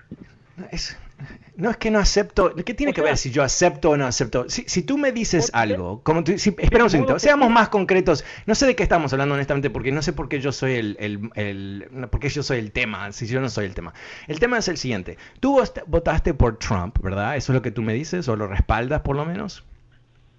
no 1.57 1.71
es 1.71 1.77
que 1.77 1.91
no 1.91 1.99
acepto. 1.99 2.55
¿Qué 2.55 2.75
tiene 2.75 2.93
que 2.93 3.01
ver 3.01 3.17
si 3.17 3.31
yo 3.31 3.43
acepto 3.43 3.91
o 3.91 3.97
no 3.97 4.07
acepto? 4.07 4.49
Si, 4.49 4.83
tú 4.85 4.99
me 4.99 5.13
dices 5.13 5.51
algo, 5.55 6.03
como 6.03 6.23
tú, 6.25 6.33
espera 6.33 6.85
un 6.85 6.91
segundo, 6.91 7.19
seamos 7.19 7.51
más 7.51 7.69
concretos. 7.69 8.25
No 8.47 8.55
sé 8.55 8.67
de 8.67 8.77
qué 8.77 8.83
estamos 8.83 9.13
hablando 9.13 9.35
honestamente, 9.35 9.71
porque 9.71 9.93
no 9.93 10.03
sé 10.03 10.13
por 10.13 10.29
qué 10.29 10.41
yo 10.41 10.53
soy 10.53 10.75
el, 10.75 10.97
el, 11.35 11.89
porque 12.11 12.29
yo 12.29 12.43
soy 12.43 12.59
el 12.59 12.73
tema, 12.73 13.11
si 13.13 13.27
yo 13.27 13.41
no 13.41 13.49
soy 13.49 13.67
el 13.67 13.75
tema. 13.75 13.95
El 14.29 14.39
tema 14.39 14.59
es 14.59 14.69
el 14.69 14.77
siguiente. 14.77 15.17
Tú 15.41 15.63
votaste 15.87 16.35
por 16.35 16.59
Trump, 16.59 16.99
¿verdad? 17.03 17.37
¿Eso 17.37 17.53
es 17.53 17.55
lo 17.55 17.63
que 17.63 17.71
tú 17.71 17.83
me 17.83 17.95
dices 17.95 18.29
o 18.29 18.37
lo 18.37 18.47
respaldas 18.47 19.01
por 19.01 19.17
lo 19.17 19.25
menos? 19.25 19.65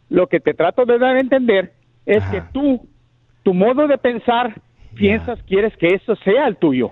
Lo 0.09 0.27
que 0.27 0.39
te 0.39 0.53
trato 0.53 0.85
de 0.85 0.99
dar 0.99 1.15
a 1.15 1.19
entender 1.19 1.73
es 2.05 2.23
que 2.25 2.43
tú, 2.51 2.87
tu 3.43 3.53
modo 3.53 3.87
de 3.87 3.97
pensar, 3.97 4.61
piensas, 4.93 5.41
quieres 5.43 5.75
que 5.77 5.87
eso 5.87 6.15
sea 6.17 6.47
el 6.47 6.57
tuyo. 6.57 6.91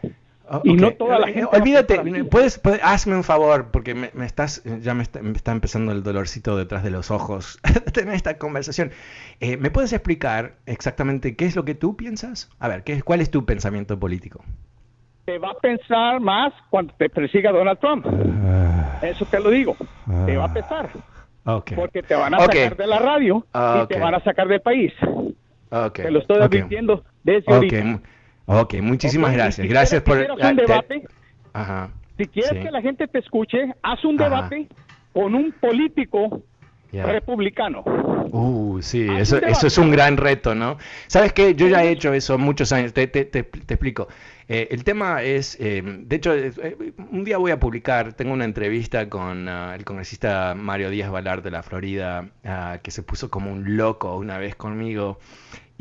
Oh, 0.53 0.61
y 0.65 0.73
no 0.73 0.91
toda 0.91 1.17
la 1.17 1.27
gente. 1.27 1.45
Olvídate, 1.45 2.25
puedes, 2.25 2.59
hazme 2.83 3.15
un 3.15 3.23
favor, 3.23 3.71
porque 3.71 3.95
me, 3.95 4.11
estás, 4.25 4.61
ya 4.81 4.93
me 4.93 5.03
está, 5.03 5.51
empezando 5.51 5.93
el 5.93 6.03
dolorcito 6.03 6.57
detrás 6.57 6.83
de 6.83 6.91
los 6.91 7.09
ojos 7.09 7.59
tener 7.93 8.13
esta 8.15 8.37
conversación. 8.37 8.91
Eh, 9.39 9.55
¿Me 9.55 9.71
puedes 9.71 9.93
explicar 9.93 10.55
exactamente 10.65 11.37
qué 11.37 11.45
es 11.45 11.55
lo 11.55 11.63
que 11.63 11.73
tú 11.73 11.95
piensas? 11.95 12.49
A 12.59 12.67
ver, 12.67 12.83
¿qué, 12.83 13.01
¿cuál 13.01 13.21
es 13.21 13.31
tu 13.31 13.45
pensamiento 13.45 13.97
político? 13.97 14.43
Te 15.23 15.37
va 15.37 15.51
a 15.51 15.53
pensar 15.53 16.19
más 16.19 16.51
cuando 16.69 16.93
te 16.95 17.09
persiga 17.09 17.53
Donald 17.53 17.79
Trump. 17.79 18.05
Ah. 18.05 18.99
Eso 19.03 19.23
te 19.25 19.39
lo 19.39 19.51
digo. 19.51 19.77
te 20.25 20.35
va 20.35 20.45
a 20.45 20.53
pesar. 20.53 20.89
Porque 21.75 22.03
te 22.03 22.13
van 22.13 22.33
a 22.33 22.39
sacar 22.41 22.75
de 22.75 22.87
la 22.87 22.99
radio 22.99 23.45
y 23.53 23.87
te 23.87 23.97
van 23.97 24.15
a 24.15 24.19
sacar 24.19 24.49
del 24.49 24.59
país. 24.59 24.91
Te 25.93 26.11
lo 26.11 26.19
estoy 26.19 26.41
advirtiendo 26.41 27.05
desde 27.23 27.53
ahorita. 27.53 28.01
Ok, 28.45 28.75
muchísimas 28.81 29.33
gracias. 29.33 29.67
gracias 29.67 30.01
por... 30.01 30.17
Un 30.17 30.55
debate, 30.55 31.03
Si 32.17 32.27
quieres 32.27 32.63
que 32.63 32.71
la 32.71 32.81
gente 32.81 33.07
te 33.07 33.19
escuche, 33.19 33.73
haz 33.81 34.03
un 34.05 34.17
debate 34.17 34.67
con 35.13 35.35
un 35.35 35.51
político 35.51 36.43
republicano. 36.91 37.83
Uh, 38.33 38.81
sí, 38.81 39.07
eso, 39.17 39.37
eso 39.37 39.67
es 39.67 39.77
un 39.77 39.91
gran 39.91 40.17
reto, 40.17 40.55
¿no? 40.55 40.77
Sabes 41.07 41.33
que 41.33 41.55
yo 41.55 41.67
ya 41.67 41.83
he 41.83 41.91
hecho 41.91 42.13
eso 42.13 42.37
muchos 42.37 42.71
años, 42.71 42.93
te, 42.93 43.07
te, 43.07 43.25
te, 43.25 43.39
explico. 43.39 44.07
Eh, 44.47 44.69
el 44.71 44.83
tema 44.83 45.21
es, 45.21 45.57
eh, 45.59 45.81
de 45.83 46.15
hecho, 46.15 46.33
eh, 46.33 46.53
un 47.11 47.23
día 47.23 47.37
voy 47.37 47.51
a 47.51 47.59
publicar, 47.59 48.13
tengo 48.13 48.33
una 48.33 48.45
entrevista 48.45 49.09
con 49.09 49.47
ah, 49.49 49.75
el 49.75 49.83
congresista 49.83 50.53
Mario 50.55 50.89
Díaz 50.89 51.11
Valar 51.11 51.41
de 51.41 51.51
la 51.51 51.63
Florida, 51.63 52.29
ah, 52.45 52.79
que 52.81 52.91
se 52.91 53.03
puso 53.03 53.29
como 53.29 53.51
un 53.51 53.77
loco 53.77 54.15
una 54.17 54.37
vez 54.37 54.55
conmigo 54.55 55.19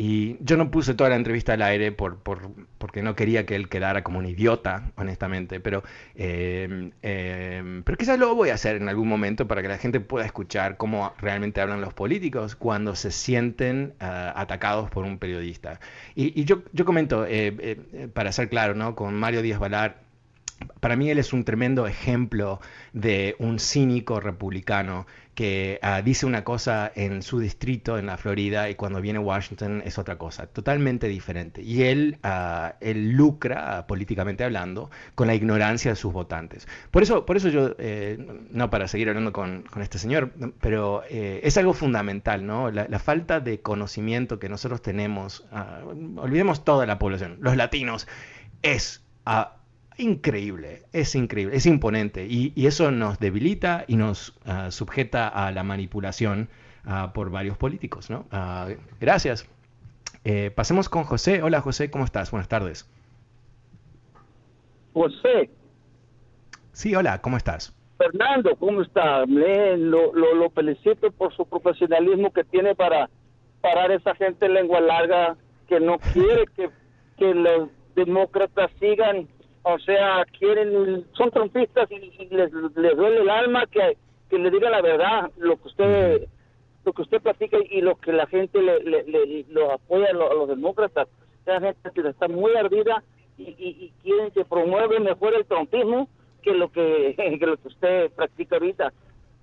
y 0.02 0.38
yo 0.40 0.57
no 0.57 0.71
puse 0.71 0.95
toda 0.95 1.11
la 1.11 1.16
entrevista 1.16 1.52
al 1.52 1.61
aire 1.61 1.92
por, 1.92 2.21
por, 2.21 2.52
porque 2.78 3.02
no 3.02 3.14
quería 3.14 3.45
que 3.45 3.54
él 3.54 3.69
quedara 3.69 4.02
como 4.02 4.19
un 4.19 4.25
idiota, 4.25 4.92
honestamente, 4.97 5.61
pero, 5.61 5.83
eh, 6.14 6.90
eh, 7.02 7.82
pero 7.84 7.99
quizás 7.99 8.19
lo 8.19 8.34
voy 8.34 8.49
a 8.49 8.54
hacer 8.54 8.76
en 8.76 8.89
algún 8.89 9.06
momento 9.06 9.47
para 9.47 9.60
que 9.60 9.69
la 9.69 9.76
gente 9.76 10.00
pueda 10.00 10.25
escuchar 10.25 10.78
cómo 10.78 11.13
realmente 11.19 11.60
hablan 11.60 11.82
los 11.82 11.93
políticos 11.93 12.56
cuando 12.56 12.97
se 12.97 13.10
sienten 13.10 13.93
ah, 14.00 14.32
atacados 14.36 14.89
por 14.89 15.04
un 15.04 15.19
periodista. 15.19 15.80
Y, 16.15 16.45
yo, 16.45 16.63
yo 16.73 16.86
comento, 16.86 17.26
eh, 17.28 18.08
para 18.15 18.32
ser 18.32 18.49
claro, 18.49 18.75
¿no? 18.75 18.95
con 18.95 19.13
Mario 19.13 19.43
Díaz 19.43 19.58
Valar, 19.58 19.99
para 20.81 20.97
mí 20.97 21.11
él 21.11 21.19
es 21.19 21.33
un 21.33 21.45
tremendo 21.45 21.87
ejemplo 21.87 22.61
de 22.93 23.37
un 23.39 23.59
cínico 23.59 24.21
republicano 24.21 25.07
que 25.35 25.79
ah, 25.81 26.03
dice 26.03 26.27
una 26.27 26.45
cosa 26.45 26.93
en 26.95 27.23
su 27.23 27.39
distrito 27.39 27.99
en 27.99 28.07
la 28.07 28.19
Florida 28.19 28.69
y 28.69 28.75
cuando 28.75 29.01
viene 29.01 29.21
a 29.21 29.23
Washington 29.23 29.83
es 29.87 29.99
otra 29.99 30.19
cosa, 30.19 30.47
totalmente 30.47 31.09
diferente. 31.09 31.63
Y 31.63 31.85
él, 31.85 32.19
uh, 32.25 32.75
él 32.81 33.13
lucra, 33.13 33.87
políticamente 33.87 34.45
hablando, 34.45 34.91
con 35.15 35.29
la 35.29 35.35
ignorancia 35.35 35.93
de 35.93 35.97
sus 35.97 36.13
votantes. 36.13 36.69
Por 36.91 37.03
eso, 37.03 37.25
por 37.25 37.39
eso 37.39 37.49
yo, 37.49 37.75
eh, 37.79 38.19
no 38.51 38.69
para 38.69 38.87
seguir 38.89 39.09
hablando 39.09 39.33
con, 39.33 39.63
con 39.63 39.81
este 39.83 39.99
señor, 39.99 40.33
pero 40.61 41.05
eh, 41.09 41.41
es 41.43 41.57
algo 41.57 41.73
fundamental, 41.73 42.45
¿no? 42.47 42.71
La, 42.71 42.99
falta 42.99 43.41
de 43.41 43.61
conocimiento 43.61 44.39
que 44.39 44.51
nosotros 44.51 44.83
tenemos, 44.83 45.47
olvidemos 46.17 46.65
toda 46.65 46.85
la 46.85 46.99
población, 46.99 47.39
los 47.41 47.57
latinos, 47.57 48.07
es 48.61 49.03
increíble, 50.00 50.82
es 50.93 51.15
increíble, 51.15 51.56
es 51.56 51.67
imponente 51.67 52.26
y, 52.28 52.52
eso 52.67 52.91
nos 52.91 53.19
debilita 53.19 53.84
y 53.86 53.97
nos 53.97 54.34
ah, 54.47 54.71
sujeta 54.71 55.28
a 55.28 55.52
la 55.52 55.63
manipulación 55.63 56.49
ah, 56.84 57.13
por 57.15 57.30
varios 57.30 57.56
políticos, 57.56 58.10
¿no? 58.10 58.26
Ah, 58.30 58.69
gracias. 59.00 59.49
Eh, 60.25 60.50
pasemos 60.54 60.89
con 60.89 61.04
José. 61.04 61.43
Hola 61.43 61.60
José, 61.60 61.91
¿cómo 61.91 62.04
estás? 62.04 62.30
Buenas 62.30 62.49
tardes. 62.49 62.89
José. 64.93 65.50
Sí, 66.73 66.95
hola, 66.95 67.21
¿cómo 67.21 67.36
estás? 67.36 67.75
Fernando, 67.99 68.56
¿cómo 68.56 68.82
está? 68.82 69.26
lo, 69.26 70.15
lo, 70.15 70.50
felicito 70.50 71.10
por 71.10 71.34
su 71.36 71.45
profesionalismo 71.45 72.32
que 72.32 72.45
tiene 72.45 72.75
para 72.75 73.10
parar 73.60 73.91
a 73.91 73.95
esa 73.95 74.15
gente 74.15 74.49
lengua 74.49 74.80
larga 74.80 75.36
que 75.69 75.80
no 75.80 75.99
quiere 75.99 76.47
que, 76.56 76.71
que 77.19 77.34
los 77.34 77.69
demócratas 77.95 78.71
sigan 78.80 79.28
o 79.75 79.78
sea, 79.78 80.25
quieren, 80.39 81.06
son 81.13 81.30
trompistas 81.30 81.91
y, 81.91 81.99
les, 82.30 82.52
les, 82.52 82.97
duele 82.97 83.21
el 83.21 83.30
alma 83.30 83.67
que, 83.67 83.97
que 84.28 84.39
le 84.39 84.50
diga 84.50 84.71
la 84.71 84.83
verdad, 84.83 85.30
lo 85.39 85.56
que 85.56 85.69
usted 85.69 86.28
lo 86.85 86.93
que 86.93 87.02
usted 87.02 87.21
platica 87.21 87.59
y 87.71 87.80
lo 87.83 87.97
que 87.97 88.13
la 88.13 88.26
gente 88.26 88.61
le, 88.61 88.80
le, 88.80 89.45
lo 89.50 89.73
apoya 89.73 90.09
a, 90.11 90.13
los 90.15 90.49
demócratas. 90.49 91.09
Esa 91.43 91.61
gente 91.61 91.91
que 91.95 92.09
está 92.09 92.28
muy 92.28 92.54
ardida 92.54 93.02
y, 93.37 93.54
y, 93.59 93.93
quieren 94.02 94.30
que 94.30 94.45
promueve 94.45 95.00
mejor 95.00 95.35
el 95.35 95.45
trompismo 95.45 96.09
que 96.43 96.52
lo 96.52 96.71
que, 96.71 97.15
que 97.39 97.47
lo 97.47 97.56
que 97.56 97.69
usted 97.69 98.11
practica 98.13 98.56
ahorita. 98.56 98.93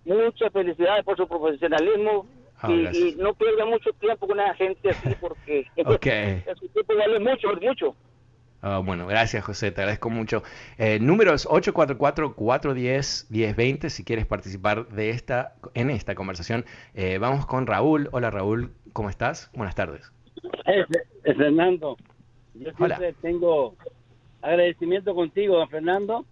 Muchas 0.06 0.52
felicidades 0.54 1.04
por 1.04 1.18
su 1.18 1.28
profesionalismo 1.28 2.26
ah, 2.62 2.72
y, 2.72 3.16
no 3.18 3.34
pierda 3.34 3.66
mucho 3.66 3.92
tiempo 3.94 4.28
con 4.28 4.40
esa 4.40 4.54
gente 4.56 4.90
así 4.90 5.10
porque 5.20 5.68
okay. 5.86 6.44
su 6.60 6.68
tiempo 6.70 6.96
vale 6.96 7.20
mucho, 7.20 7.50
mucho. 7.62 7.96
Ah, 8.62 8.82
bueno, 8.84 9.06
gracias 9.06 9.44
José, 9.44 9.72
te 9.72 9.82
agradezco 9.82 10.10
mucho. 10.10 10.42
Eh, 10.78 11.00
números 11.00 11.48
844-410-1020 11.48 13.90
si 13.90 14.04
quieres 14.04 14.26
participar 14.26 14.88
de 14.88 15.12
esta, 15.12 15.54
en 15.76 15.92
esta 15.92 16.16
conversación. 16.16 16.66
Eh, 16.96 17.20
vamos 17.20 17.46
con 17.46 17.68
Raúl. 17.68 18.10
Hola 18.12 18.32
Raúl, 18.32 18.72
¿cómo 18.94 19.10
estás? 19.10 19.52
Buenas 19.54 19.76
tardes. 19.76 20.12
Eh, 20.66 20.84
Fernando, 21.24 21.98
yo 22.56 22.72
siempre 22.74 23.14
tengo 23.22 23.76
agradecimiento 24.42 25.14
contigo, 25.14 25.68
Fernando, 25.68 26.26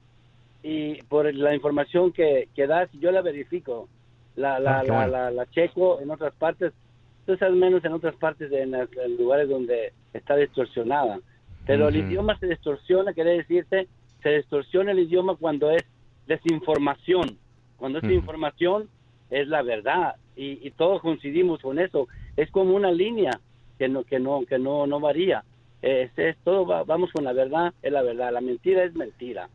y 0.64 1.04
por 1.04 1.32
la 1.32 1.54
información 1.54 2.12
que, 2.12 2.50
que 2.56 2.66
das, 2.66 2.90
yo 2.94 3.12
la 3.12 3.22
verifico, 3.22 3.88
la, 4.36 4.60
la, 4.60 4.80
ah, 4.80 5.08
la, 5.08 5.30
la, 5.30 5.46
checo 5.52 6.02
en 6.02 6.10
otras 6.10 6.34
partes, 6.34 6.74
entonces 7.20 7.48
al 7.48 7.56
menos 7.56 7.86
en 7.86 7.94
otras 7.94 8.16
partes, 8.16 8.52
en, 8.52 8.74
en 8.74 9.18
lugares 9.18 9.48
donde 9.48 9.94
está 10.14 10.36
distorsionada. 10.36 11.20
Pero 11.66 11.88
el 11.88 11.96
idioma 11.96 12.38
se 12.40 12.48
distorsiona, 12.48 13.14
quiere 13.14 13.38
decirte, 13.38 13.88
se 14.22 14.30
distorsiona 14.30 14.92
el 14.92 15.00
idioma 15.00 15.36
cuando 15.36 15.72
es 15.72 15.84
desinformación. 16.28 17.38
Cuando 17.78 18.00
es 18.00 18.06
información 18.06 18.90
es 19.30 19.48
la 19.48 19.62
verdad 19.62 20.16
y, 20.36 20.70
todos 20.72 21.02
coincidimos 21.02 21.62
con 21.62 21.80
eso. 21.80 22.08
Es 22.38 22.52
como 22.52 22.76
una 22.76 22.92
línea 22.92 23.40
que 23.78 23.88
no 23.88 24.04
que 24.04 24.20
no 24.20 24.46
que 24.46 24.60
no 24.60 24.88
no 24.88 25.00
varía. 25.00 25.44
Es, 25.82 26.12
es 26.18 26.38
todo 26.44 26.66
vamos 26.86 27.12
con 27.12 27.24
la 27.24 27.34
verdad, 27.34 27.74
es 27.82 27.92
la 27.92 28.02
verdad. 28.02 28.32
La 28.32 28.42
mentira 28.42 28.84
es 28.84 28.96
mentira. 28.96 29.50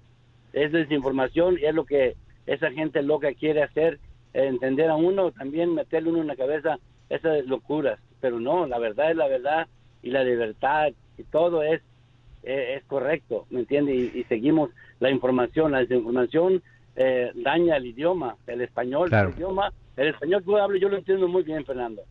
Es 0.53 0.73
desinformación 0.73 1.59
y 1.59 1.64
es 1.64 1.75
lo 1.75 1.85
que 1.85 2.16
esa 2.46 2.70
gente 2.73 3.03
loca 3.03 3.33
quiere 3.35 3.62
hacer 3.62 4.01
entender 4.33 4.88
a 4.90 4.96
uno, 4.96 5.33
también 5.33 5.75
meterle 5.75 6.11
uno 6.11 6.20
en 6.20 6.27
la 6.27 6.37
cabeza 6.37 6.79
esas 7.09 7.44
locuras. 7.46 7.99
Pero 8.20 8.40
no, 8.40 8.66
la 8.66 8.79
verdad 8.79 9.11
es 9.11 9.16
la 9.16 9.29
verdad 9.29 9.66
y 10.03 10.11
la 10.11 10.25
libertad 10.25 10.92
y 11.18 11.25
todo 11.25 11.62
es, 11.62 11.81
es, 12.42 12.85
correcto, 12.85 13.46
¿me 13.50 13.61
entiende? 13.61 13.94
Y, 13.94 14.24
seguimos 14.24 14.70
la 14.98 15.11
información, 15.11 15.72
la 15.72 15.81
desinformación 15.81 16.62
eh, 16.96 17.31
daña 17.35 17.76
el 17.76 17.87
idioma, 17.87 18.37
el 18.46 18.61
español, 18.62 19.11
el 19.12 19.31
idioma. 19.31 19.72
El 19.96 20.09
español 20.09 20.42
que 20.42 20.50
yo 20.50 20.57
hablo 20.57 20.79
yo 20.79 20.88
lo 20.88 20.96
entiendo 20.96 21.29
muy 21.29 21.42
bien, 21.42 21.64
Fernando. 21.64 22.03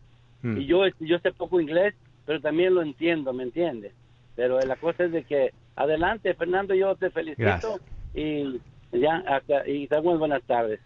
Mm. 0.42 0.58
Y 0.58 0.66
yo, 0.66 0.82
yo 1.00 1.18
sé 1.18 1.32
poco 1.32 1.60
inglés, 1.60 1.94
pero 2.24 2.40
también 2.40 2.74
lo 2.74 2.82
entiendo, 2.82 3.32
¿me 3.32 3.42
entiendes? 3.42 3.92
Pero 4.36 4.60
la 4.60 4.76
cosa 4.76 5.04
es 5.04 5.12
de 5.12 5.24
que, 5.24 5.52
adelante, 5.76 6.34
Fernando, 6.34 6.74
yo 6.74 6.94
te 6.94 7.10
felicito 7.10 7.80
y 8.14 8.60
ya, 8.92 9.24
hasta, 9.26 9.68
y 9.68 9.88
buenas 10.18 10.42
tardes. 10.44 10.80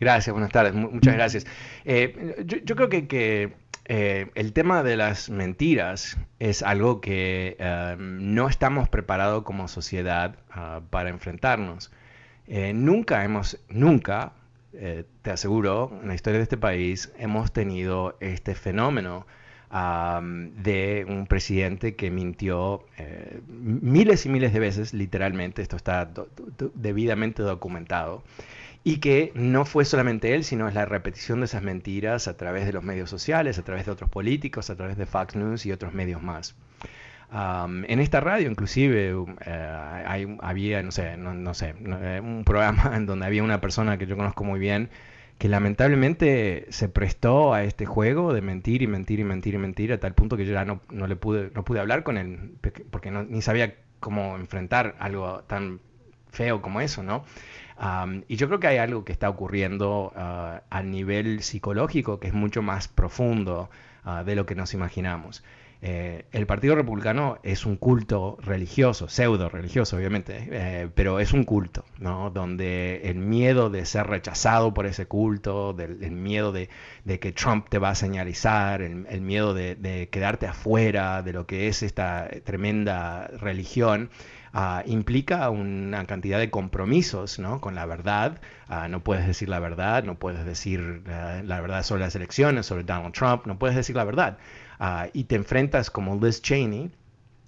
Gracias, 0.00 0.32
buenas 0.32 0.50
tardes, 0.50 0.74
muchas 0.74 1.14
gracias. 1.14 1.46
Eh, 1.84 2.44
yo, 2.44 2.76
creo 2.76 2.88
que, 2.88 3.08
que 3.08 3.52
eh, 3.88 4.30
el 4.34 4.52
tema 4.52 4.82
de 4.82 4.96
las 4.96 5.30
mentiras 5.30 6.18
es 6.38 6.62
algo 6.62 7.00
que 7.00 7.56
eh, 7.58 7.96
no 7.98 8.48
estamos 8.48 8.88
preparados 8.88 9.44
como 9.44 9.66
sociedad 9.68 10.36
ah, 10.50 10.80
para 10.90 11.08
enfrentarnos. 11.10 11.90
nunca 12.74 13.24
hemos, 13.24 13.58
nunca, 13.68 14.32
te 15.22 15.30
aseguro, 15.30 15.90
en 16.02 16.08
la 16.08 16.14
historia 16.14 16.38
de 16.38 16.44
este 16.44 16.56
país, 16.56 17.12
hemos 17.18 17.52
tenido 17.52 18.16
este 18.20 18.54
fenómeno 18.54 19.26
de 19.70 21.04
un 21.08 21.26
presidente 21.26 21.94
que 21.96 22.10
mintió 22.10 22.86
miles 23.48 24.24
y 24.24 24.28
miles 24.28 24.52
de 24.52 24.60
veces, 24.60 24.94
literalmente, 24.94 25.62
esto 25.62 25.76
está 25.76 26.08
debidamente 26.74 27.42
documentado 27.42 28.22
y 28.84 28.98
que 28.98 29.32
no 29.34 29.64
fue 29.64 29.84
solamente 29.84 30.34
él, 30.34 30.44
sino 30.44 30.68
es 30.68 30.74
la 30.74 30.84
repetición 30.84 31.40
de 31.40 31.46
esas 31.46 31.62
mentiras 31.62 32.28
a 32.28 32.36
través 32.36 32.66
de 32.66 32.72
los 32.72 32.82
medios 32.82 33.10
sociales, 33.10 33.58
a 33.58 33.62
través 33.62 33.86
de 33.86 33.92
otros 33.92 34.10
políticos, 34.10 34.70
a 34.70 34.76
través 34.76 34.96
de 34.96 35.06
Fox 35.06 35.36
News 35.36 35.66
y 35.66 35.72
otros 35.72 35.92
medios 35.94 36.22
más. 36.22 36.54
en 37.30 38.00
esta 38.00 38.20
radio, 38.20 38.50
inclusive, 38.50 39.14
eh, 39.44 40.38
había, 40.40 40.82
no 40.82 40.92
sé, 40.92 41.16
no, 41.16 41.54
sé, 41.54 41.74
eh, 41.84 42.20
un 42.22 42.44
programa 42.44 42.92
en 42.96 43.06
donde 43.06 43.26
había 43.26 43.42
una 43.42 43.60
persona 43.60 43.98
que 43.98 44.06
yo 44.06 44.16
conozco 44.16 44.44
muy 44.44 44.58
bien 44.58 44.90
que 45.38 45.48
lamentablemente 45.48 46.66
se 46.70 46.88
prestó 46.88 47.54
a 47.54 47.62
este 47.62 47.86
juego 47.86 48.34
de 48.34 48.42
mentir 48.42 48.82
y 48.82 48.88
mentir 48.88 49.20
y 49.20 49.24
mentir 49.24 49.54
y 49.54 49.58
mentir 49.58 49.92
a 49.92 50.00
tal 50.00 50.12
punto 50.12 50.36
que 50.36 50.44
yo 50.44 50.52
ya 50.52 50.64
no, 50.64 50.80
no 50.90 51.06
le 51.06 51.14
pude, 51.14 51.52
no 51.54 51.64
pude 51.64 51.78
hablar 51.80 52.02
con 52.02 52.18
él 52.18 52.56
porque 52.90 53.10
ni 53.10 53.40
sabía 53.40 53.76
cómo 54.00 54.36
enfrentar 54.36 54.96
algo 54.98 55.44
tan 55.46 55.80
feo 56.30 56.60
como 56.60 56.80
eso, 56.80 57.02
¿no? 57.02 57.24
Y 58.28 58.36
yo 58.36 58.48
creo 58.48 58.60
que 58.60 58.66
hay 58.66 58.78
algo 58.78 59.04
que 59.04 59.12
está 59.12 59.28
ocurriendo 59.28 60.12
uh, 60.14 60.60
a 60.68 60.82
nivel 60.82 61.42
psicológico 61.42 62.18
que 62.18 62.28
es 62.28 62.34
mucho 62.34 62.62
más 62.62 62.88
profundo 62.88 63.70
uh, 64.04 64.24
de 64.24 64.34
lo 64.34 64.46
que 64.46 64.54
nos 64.54 64.74
imaginamos. 64.74 65.42
Eh, 65.80 66.24
el 66.32 66.44
Partido 66.46 66.74
Republicano 66.74 67.38
es 67.44 67.64
un 67.64 67.76
culto 67.76 68.36
religioso, 68.40 69.08
pseudo 69.08 69.48
religioso 69.48 69.96
obviamente, 69.96 70.48
eh, 70.50 70.88
pero 70.92 71.20
es 71.20 71.32
un 71.32 71.44
culto, 71.44 71.84
¿no? 71.98 72.30
Donde 72.30 73.02
el 73.04 73.18
miedo 73.18 73.70
de 73.70 73.84
ser 73.84 74.08
rechazado 74.08 74.74
por 74.74 74.86
ese 74.86 75.06
culto, 75.06 75.74
del, 75.74 76.02
el 76.02 76.10
miedo 76.12 76.50
de, 76.50 76.68
que 77.20 77.32
Trump 77.32 77.68
te 77.68 77.78
va 77.78 77.90
a 77.90 77.94
señalizar, 77.94 78.82
el, 78.82 79.20
miedo 79.20 79.54
de, 79.54 80.08
quedarte 80.10 80.48
afuera 80.48 81.22
de 81.22 81.32
lo 81.32 81.46
que 81.46 81.68
es 81.68 81.84
esta 81.84 82.28
tremenda 82.44 83.28
religión, 83.28 84.10
Ah, 84.52 84.82
implica 84.86 85.50
una 85.50 86.04
cantidad 86.06 86.38
de 86.38 86.50
compromisos 86.50 87.38
¿no? 87.38 87.60
con 87.60 87.74
la 87.74 87.86
verdad. 87.86 88.40
Ah, 88.68 88.88
no 88.88 89.02
puedes 89.02 89.26
decir 89.26 89.48
la 89.48 89.60
verdad, 89.60 90.04
no 90.04 90.18
puedes 90.18 90.44
decir 90.44 91.02
eh, 91.06 91.42
la 91.44 91.60
verdad 91.60 91.82
sobre 91.82 92.02
las 92.02 92.14
elecciones, 92.14 92.66
sobre 92.66 92.84
Donald 92.84 93.14
Trump, 93.14 93.46
no 93.46 93.58
puedes 93.58 93.76
decir 93.76 93.96
la 93.96 94.04
verdad. 94.04 94.38
Ah, 94.78 95.08
y 95.12 95.24
te 95.24 95.36
enfrentas 95.36 95.90
como 95.90 96.16
Liz 96.16 96.40
Cheney, 96.42 96.90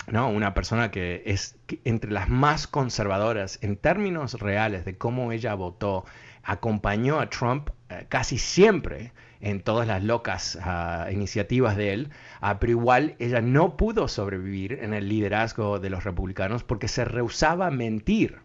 ¿no? 0.09 0.29
una 0.29 0.55
persona 0.55 0.91
que 0.91 1.23
es 1.27 1.57
entre 1.85 2.11
las 2.11 2.29
más 2.29 2.67
conservadoras 2.67 3.59
en 3.63 3.77
términos 3.77 4.35
reales 4.35 4.85
de 4.85 4.97
cómo 4.99 5.33
ella 5.33 5.55
votó, 5.55 6.05
acompañó 6.43 7.21
a 7.21 7.31
Trump 7.31 7.71
eh, 7.89 8.07
casi 8.09 8.39
siempre 8.39 9.13
en 9.41 9.63
todas 9.63 9.87
las 9.87 10.03
locas 10.03 10.59
ah, 10.63 11.09
iniciativas 11.11 11.77
de 11.77 11.93
él, 11.93 12.11
uh, 12.43 12.57
pero 12.61 12.73
igual 12.73 13.17
ella 13.19 13.41
no 13.41 13.77
pudo 13.77 14.09
sobrevivir 14.09 14.79
en 14.83 14.95
el 14.95 15.09
liderazgo 15.09 15.79
de 15.79 15.91
los 15.91 16.05
republicanos 16.05 16.63
porque 16.63 16.89
se 16.89 17.05
rehusaba 17.05 17.69
a 17.69 17.71
mentir 17.71 18.39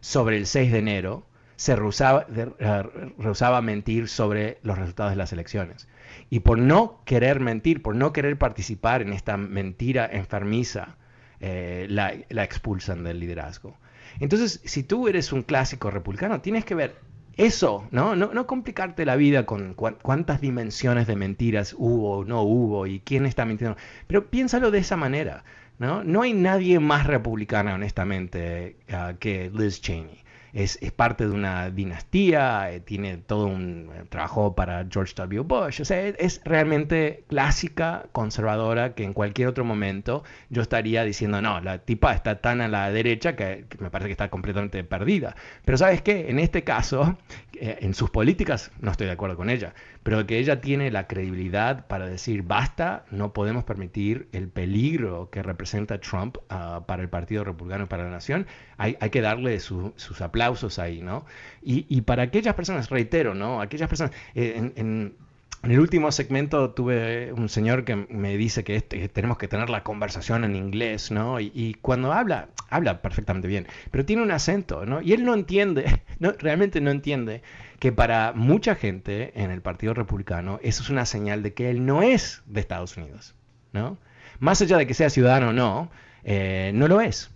sobre 0.00 0.36
el 0.36 0.46
6 0.46 0.72
de 0.72 0.78
enero, 0.78 1.26
se 1.56 1.74
rehusaba, 1.74 2.26
uh, 2.28 3.62
mentir 3.62 4.08
sobre 4.08 4.58
los 4.62 4.78
resultados 4.78 5.12
de 5.12 5.16
las 5.16 5.32
elecciones. 5.32 5.88
Y 6.30 6.40
por 6.40 6.58
no 6.58 7.02
querer 7.04 7.40
mentir, 7.40 7.82
por 7.82 7.96
no 7.96 8.12
querer 8.12 8.38
participar 8.38 9.02
en 9.02 9.12
esta 9.12 9.36
mentira 9.36 10.08
enfermiza, 10.10 10.96
eh, 11.40 11.86
la, 11.90 12.14
la 12.28 12.44
expulsan 12.44 13.04
del 13.04 13.20
liderazgo. 13.20 13.76
Entonces, 14.20 14.60
si 14.64 14.82
tú 14.82 15.08
eres 15.08 15.32
un 15.32 15.42
clásico 15.42 15.90
republicano, 15.90 16.40
tienes 16.40 16.64
que 16.64 16.74
ver 16.74 16.96
eso, 17.36 17.86
¿no? 17.90 18.16
¿no? 18.16 18.46
complicarte 18.46 19.04
la 19.04 19.16
vida 19.16 19.46
con 19.46 19.74
cuántas 19.74 20.40
dimensiones 20.40 21.06
de 21.06 21.16
mentiras 21.16 21.74
hubo 21.76 22.18
o 22.18 22.24
no 22.24 22.42
hubo 22.42 22.86
y 22.86 23.00
quién 23.00 23.26
está 23.26 23.44
mintiendo. 23.44 23.76
Pero 24.06 24.30
piénsalo 24.30 24.70
de 24.70 24.78
esa 24.78 24.96
manera, 24.96 25.44
¿no? 25.78 26.02
No 26.04 26.22
hay 26.22 26.32
nadie 26.32 26.80
más 26.80 27.06
republicana, 27.06 27.74
honestamente, 27.74 28.76
ah, 28.90 29.14
que 29.18 29.50
Liz 29.54 29.80
Cheney 29.80 30.25
es, 30.56 30.78
parte 30.92 31.28
de 31.28 31.34
una 31.34 31.70
dinastía, 31.70 32.72
eh, 32.72 32.80
tiene 32.80 33.18
todo 33.18 33.46
un 33.46 33.90
eh, 33.94 34.04
trabajo 34.08 34.54
para 34.54 34.86
George 34.90 35.12
W. 35.14 35.42
Bush. 35.42 35.82
O 35.82 35.84
sea, 35.84 36.00
es, 36.06 36.40
realmente 36.44 37.24
clásica, 37.28 38.06
conservadora, 38.12 38.94
que 38.94 39.04
en 39.04 39.12
cualquier 39.12 39.48
otro 39.48 39.66
momento 39.66 40.24
yo 40.48 40.62
estaría 40.62 41.04
diciendo, 41.04 41.42
no, 41.42 41.60
la 41.60 41.78
tipa 41.78 42.14
está 42.14 42.40
tan 42.40 42.62
a 42.62 42.68
la 42.68 42.90
derecha 42.90 43.36
que, 43.36 43.66
me 43.80 43.90
parece 43.90 44.08
que 44.08 44.12
está 44.12 44.30
completamente 44.30 44.82
perdida. 44.82 45.36
Pero 45.66 45.76
sabes 45.76 46.00
qué, 46.00 46.30
en 46.30 46.38
este 46.38 46.64
caso, 46.64 47.18
eh, 47.52 47.78
en 47.82 47.92
sus 47.92 48.08
políticas 48.08 48.70
no 48.80 48.90
estoy 48.90 49.08
de 49.08 49.12
acuerdo 49.12 49.36
con 49.36 49.50
ella, 49.50 49.74
pero 50.06 50.24
que 50.24 50.38
ella 50.38 50.60
tiene 50.60 50.92
la 50.92 51.08
credibilidad 51.08 51.88
para 51.88 52.06
decir, 52.06 52.44
basta, 52.44 53.06
no 53.10 53.32
podemos 53.32 53.64
permitir 53.64 54.28
el 54.30 54.48
peligro 54.48 55.30
que 55.30 55.42
representa 55.42 55.98
Trump 55.98 56.36
ah, 56.48 56.84
para 56.86 57.02
el 57.02 57.08
Partido 57.08 57.42
Republicano 57.42 57.82
y 57.82 57.86
para 57.88 58.04
la 58.04 58.10
nación, 58.10 58.46
hay, 58.76 58.96
hay 59.00 59.10
que 59.10 59.20
darle 59.20 59.58
sus 59.58 60.20
aplausos 60.20 60.78
ahí, 60.78 61.02
¿no? 61.02 61.26
Y, 61.60 62.02
para 62.02 62.22
aquellas 62.22 62.54
personas, 62.54 62.88
reitero, 62.88 63.34
¿no? 63.34 63.60
Aquellas 63.60 63.88
personas, 63.88 64.12
eh, 64.36 64.70
en, 64.76 65.16
el 65.62 65.80
último 65.80 66.12
segmento 66.12 66.70
tuve 66.70 67.32
un 67.32 67.48
señor 67.48 67.84
que 67.84 67.96
me 67.96 68.36
dice 68.36 68.64
que, 68.64 68.76
este, 68.76 69.08
tenemos 69.08 69.38
que 69.38 69.48
tener 69.48 69.70
la 69.70 69.82
conversación 69.82 70.44
en 70.44 70.54
inglés, 70.54 71.10
¿no? 71.10 71.40
Y, 71.40 71.76
cuando 71.80 72.12
habla, 72.12 72.48
habla 72.70 73.02
perfectamente 73.02 73.48
bien, 73.48 73.66
pero 73.90 74.04
tiene 74.04 74.22
un 74.22 74.30
acento, 74.30 74.86
¿no? 74.86 75.02
Y 75.02 75.12
él 75.12 75.24
no 75.24 75.34
entiende, 75.34 76.02
no, 76.18 76.32
realmente 76.32 76.80
no 76.80 76.90
entiende 76.90 77.42
que 77.78 77.92
para 77.92 78.32
mucha 78.32 78.74
gente 78.74 79.32
en 79.42 79.50
el 79.50 79.60
Partido 79.62 79.94
Republicano 79.94 80.58
eso 80.62 80.82
es 80.82 80.90
una 80.90 81.04
señal 81.04 81.42
de 81.42 81.54
que 81.54 81.70
él 81.70 81.84
no 81.84 82.02
es 82.02 82.42
de 82.46 82.60
Estados 82.60 82.96
Unidos, 82.96 83.34
¿no? 83.72 83.98
Más 84.38 84.60
allá 84.62 84.76
de 84.76 84.86
que 84.86 84.94
sea 84.94 85.10
ciudadano 85.10 85.48
o 85.48 85.52
no, 85.52 85.90
eh, 86.24 86.70
no 86.74 86.88
lo 86.88 87.00
es. 87.00 87.30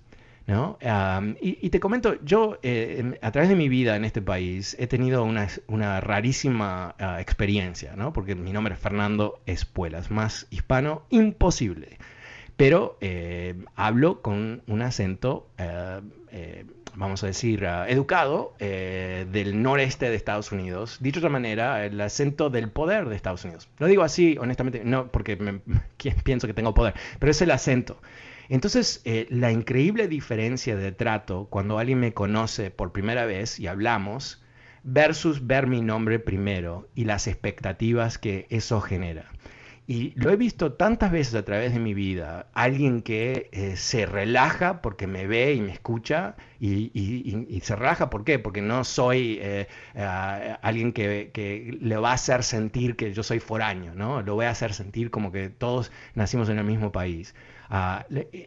¿No? 0.46 0.78
y, 1.40 1.70
te 1.70 1.80
comento, 1.80 2.14
yo 2.24 2.58
eh, 2.62 3.18
a 3.22 3.30
través 3.30 3.48
de 3.48 3.56
mi 3.56 3.68
vida 3.68 3.96
en 3.96 4.04
este 4.04 4.20
país 4.20 4.76
he 4.78 4.86
tenido 4.86 5.24
una, 5.24 6.00
rarísima 6.00 6.94
ah, 6.98 7.20
experiencia, 7.20 7.94
¿no? 7.96 8.12
porque 8.12 8.34
mi 8.34 8.52
nombre 8.52 8.74
es 8.74 8.80
Fernando 8.80 9.40
Espuelas, 9.46 10.10
más 10.10 10.46
hispano 10.50 11.02
imposible, 11.10 11.98
pero 12.56 12.98
eh, 13.00 13.54
hablo 13.76 14.22
con 14.22 14.62
un 14.66 14.82
acento 14.82 15.46
vamos 16.94 17.22
a 17.22 17.26
decir, 17.26 17.66
ah, 17.66 17.88
educado 17.88 18.54
eh, 18.58 19.26
del 19.30 19.62
noreste 19.62 20.08
de 20.10 20.16
Estados 20.16 20.52
Unidos. 20.52 20.98
Dicho 21.00 21.20
de 21.20 21.26
otra 21.26 21.32
manera, 21.32 21.84
el 21.84 22.00
acento 22.00 22.50
del 22.50 22.70
poder 22.70 23.08
de 23.08 23.16
Estados 23.16 23.44
Unidos. 23.44 23.68
Lo 23.78 23.86
digo 23.86 24.02
así, 24.02 24.36
honestamente, 24.38 24.82
no 24.84 25.08
porque 25.08 25.36
pienso 26.24 26.46
que 26.46 26.54
tengo 26.54 26.74
poder, 26.74 26.94
pero 27.18 27.30
es 27.30 27.42
el 27.42 27.50
acento. 27.50 28.00
Entonces, 28.50 29.00
eh, 29.04 29.28
la 29.30 29.52
increíble 29.52 30.08
diferencia 30.08 30.74
de 30.74 30.90
trato 30.90 31.46
cuando 31.48 31.78
alguien 31.78 32.00
me 32.00 32.12
conoce 32.12 32.72
por 32.72 32.90
primera 32.90 33.24
vez 33.24 33.60
y 33.60 33.68
hablamos, 33.68 34.42
versus 34.82 35.46
ver 35.46 35.68
mi 35.68 35.82
nombre 35.82 36.18
primero 36.18 36.88
y 36.96 37.04
las 37.04 37.28
expectativas 37.28 38.18
que 38.18 38.48
eso 38.50 38.80
genera. 38.80 39.26
Y 39.86 40.14
lo 40.16 40.30
he 40.30 40.36
visto 40.36 40.72
tantas 40.72 41.12
veces 41.12 41.34
a 41.34 41.44
través 41.44 41.72
de 41.72 41.78
mi 41.78 41.94
vida, 41.94 42.48
alguien 42.52 43.02
que 43.02 43.50
eh, 43.52 43.76
se 43.76 44.04
relaja 44.04 44.82
porque 44.82 45.06
me 45.06 45.28
ve 45.28 45.54
y 45.54 45.60
me 45.60 45.72
escucha, 45.72 46.34
y, 46.58 47.60
se 47.62 47.76
relaja, 47.76 48.10
¿por 48.10 48.24
qué? 48.24 48.38
Porque 48.40 48.62
no 48.62 48.84
soy 48.84 49.38
eh, 49.40 49.68
alguien 50.62 50.92
que, 50.92 51.78
le 51.80 51.96
va 51.96 52.10
a 52.10 52.14
hacer 52.14 52.42
sentir 52.42 52.96
que 52.96 53.12
yo 53.12 53.22
soy 53.22 53.38
foráneo, 53.38 53.94
¿no? 53.94 54.22
Lo 54.22 54.34
voy 54.34 54.46
a 54.46 54.50
hacer 54.50 54.74
sentir 54.74 55.10
como 55.10 55.30
que 55.32 55.50
todos 55.50 55.92
nacimos 56.14 56.48
en 56.48 56.58
el 56.58 56.64
mismo 56.64 56.92
país. 56.92 57.34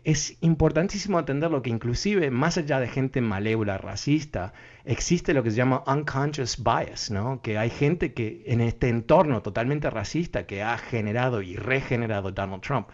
Es 0.03 0.37
importantísimo 0.41 1.17
entender 1.17 1.49
lo 1.49 1.61
que 1.61 1.69
inclusive 1.69 2.29
más 2.29 2.57
allá 2.57 2.81
de 2.81 2.89
gente 2.89 3.21
malévola, 3.21 3.77
racista, 3.77 4.53
existe 4.83 5.33
lo 5.33 5.43
que 5.43 5.51
se 5.51 5.57
llama 5.57 5.83
unconscious 5.87 6.61
bias, 6.61 7.09
¿no? 7.09 7.41
que 7.41 7.57
hay 7.57 7.69
gente 7.69 8.13
que 8.13 8.43
en 8.47 8.59
este 8.59 8.89
entorno 8.89 9.41
totalmente 9.41 9.89
racista 9.89 10.45
que 10.45 10.61
ha 10.61 10.77
generado 10.77 11.41
y 11.41 11.55
regenerado 11.55 12.31
Donald 12.33 12.61
Trump, 12.61 12.89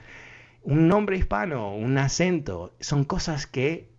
un 0.62 0.88
nombre 0.88 1.18
hispano, 1.18 1.74
un 1.76 1.98
acento, 1.98 2.76
son 2.80 3.06
cosas 3.06 3.48
que 3.48 3.90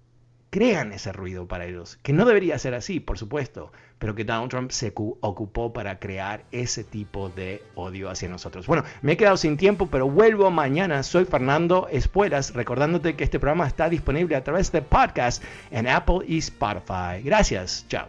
crean 0.51 0.93
ese 0.93 1.13
ruido 1.13 1.47
para 1.47 1.65
ellos, 1.65 1.99
que 2.03 2.13
no 2.13 2.25
debería 2.25 2.59
ser 2.59 2.75
así, 2.75 3.01
por 3.01 3.19
supuesto, 3.19 3.73
pero 3.99 4.15
que 4.15 4.25
Donald 4.25 4.51
Trump 4.51 4.71
se 4.73 4.93
ocupó 4.95 5.73
para 5.73 5.99
crear 5.99 6.45
ese 6.51 6.85
tipo 6.85 7.29
de 7.29 7.63
odio 7.77 8.11
hacia 8.11 8.29
nosotros. 8.29 8.67
Bueno, 8.67 8.85
me 9.03 9.13
he 9.13 9.17
quedado 9.17 9.37
sin 9.37 9.57
tiempo, 9.57 9.87
pero 9.87 10.11
vuelvo 10.11 10.51
mañana. 10.51 11.03
Soy 11.03 11.25
Fernando 11.25 11.89
Espuelas, 11.91 12.55
recordándote 12.55 13.15
que 13.15 13.25
este 13.25 13.39
programa 13.39 13.67
está 13.67 13.89
disponible 13.89 14.37
a 14.37 14.45
través 14.45 14.73
de 14.73 14.83
podcast 14.83 15.43
en 15.71 15.87
Apple 15.87 16.21
y 16.27 16.39
Spotify. 16.39 17.23
Gracias, 17.23 17.87
chao. 17.89 18.09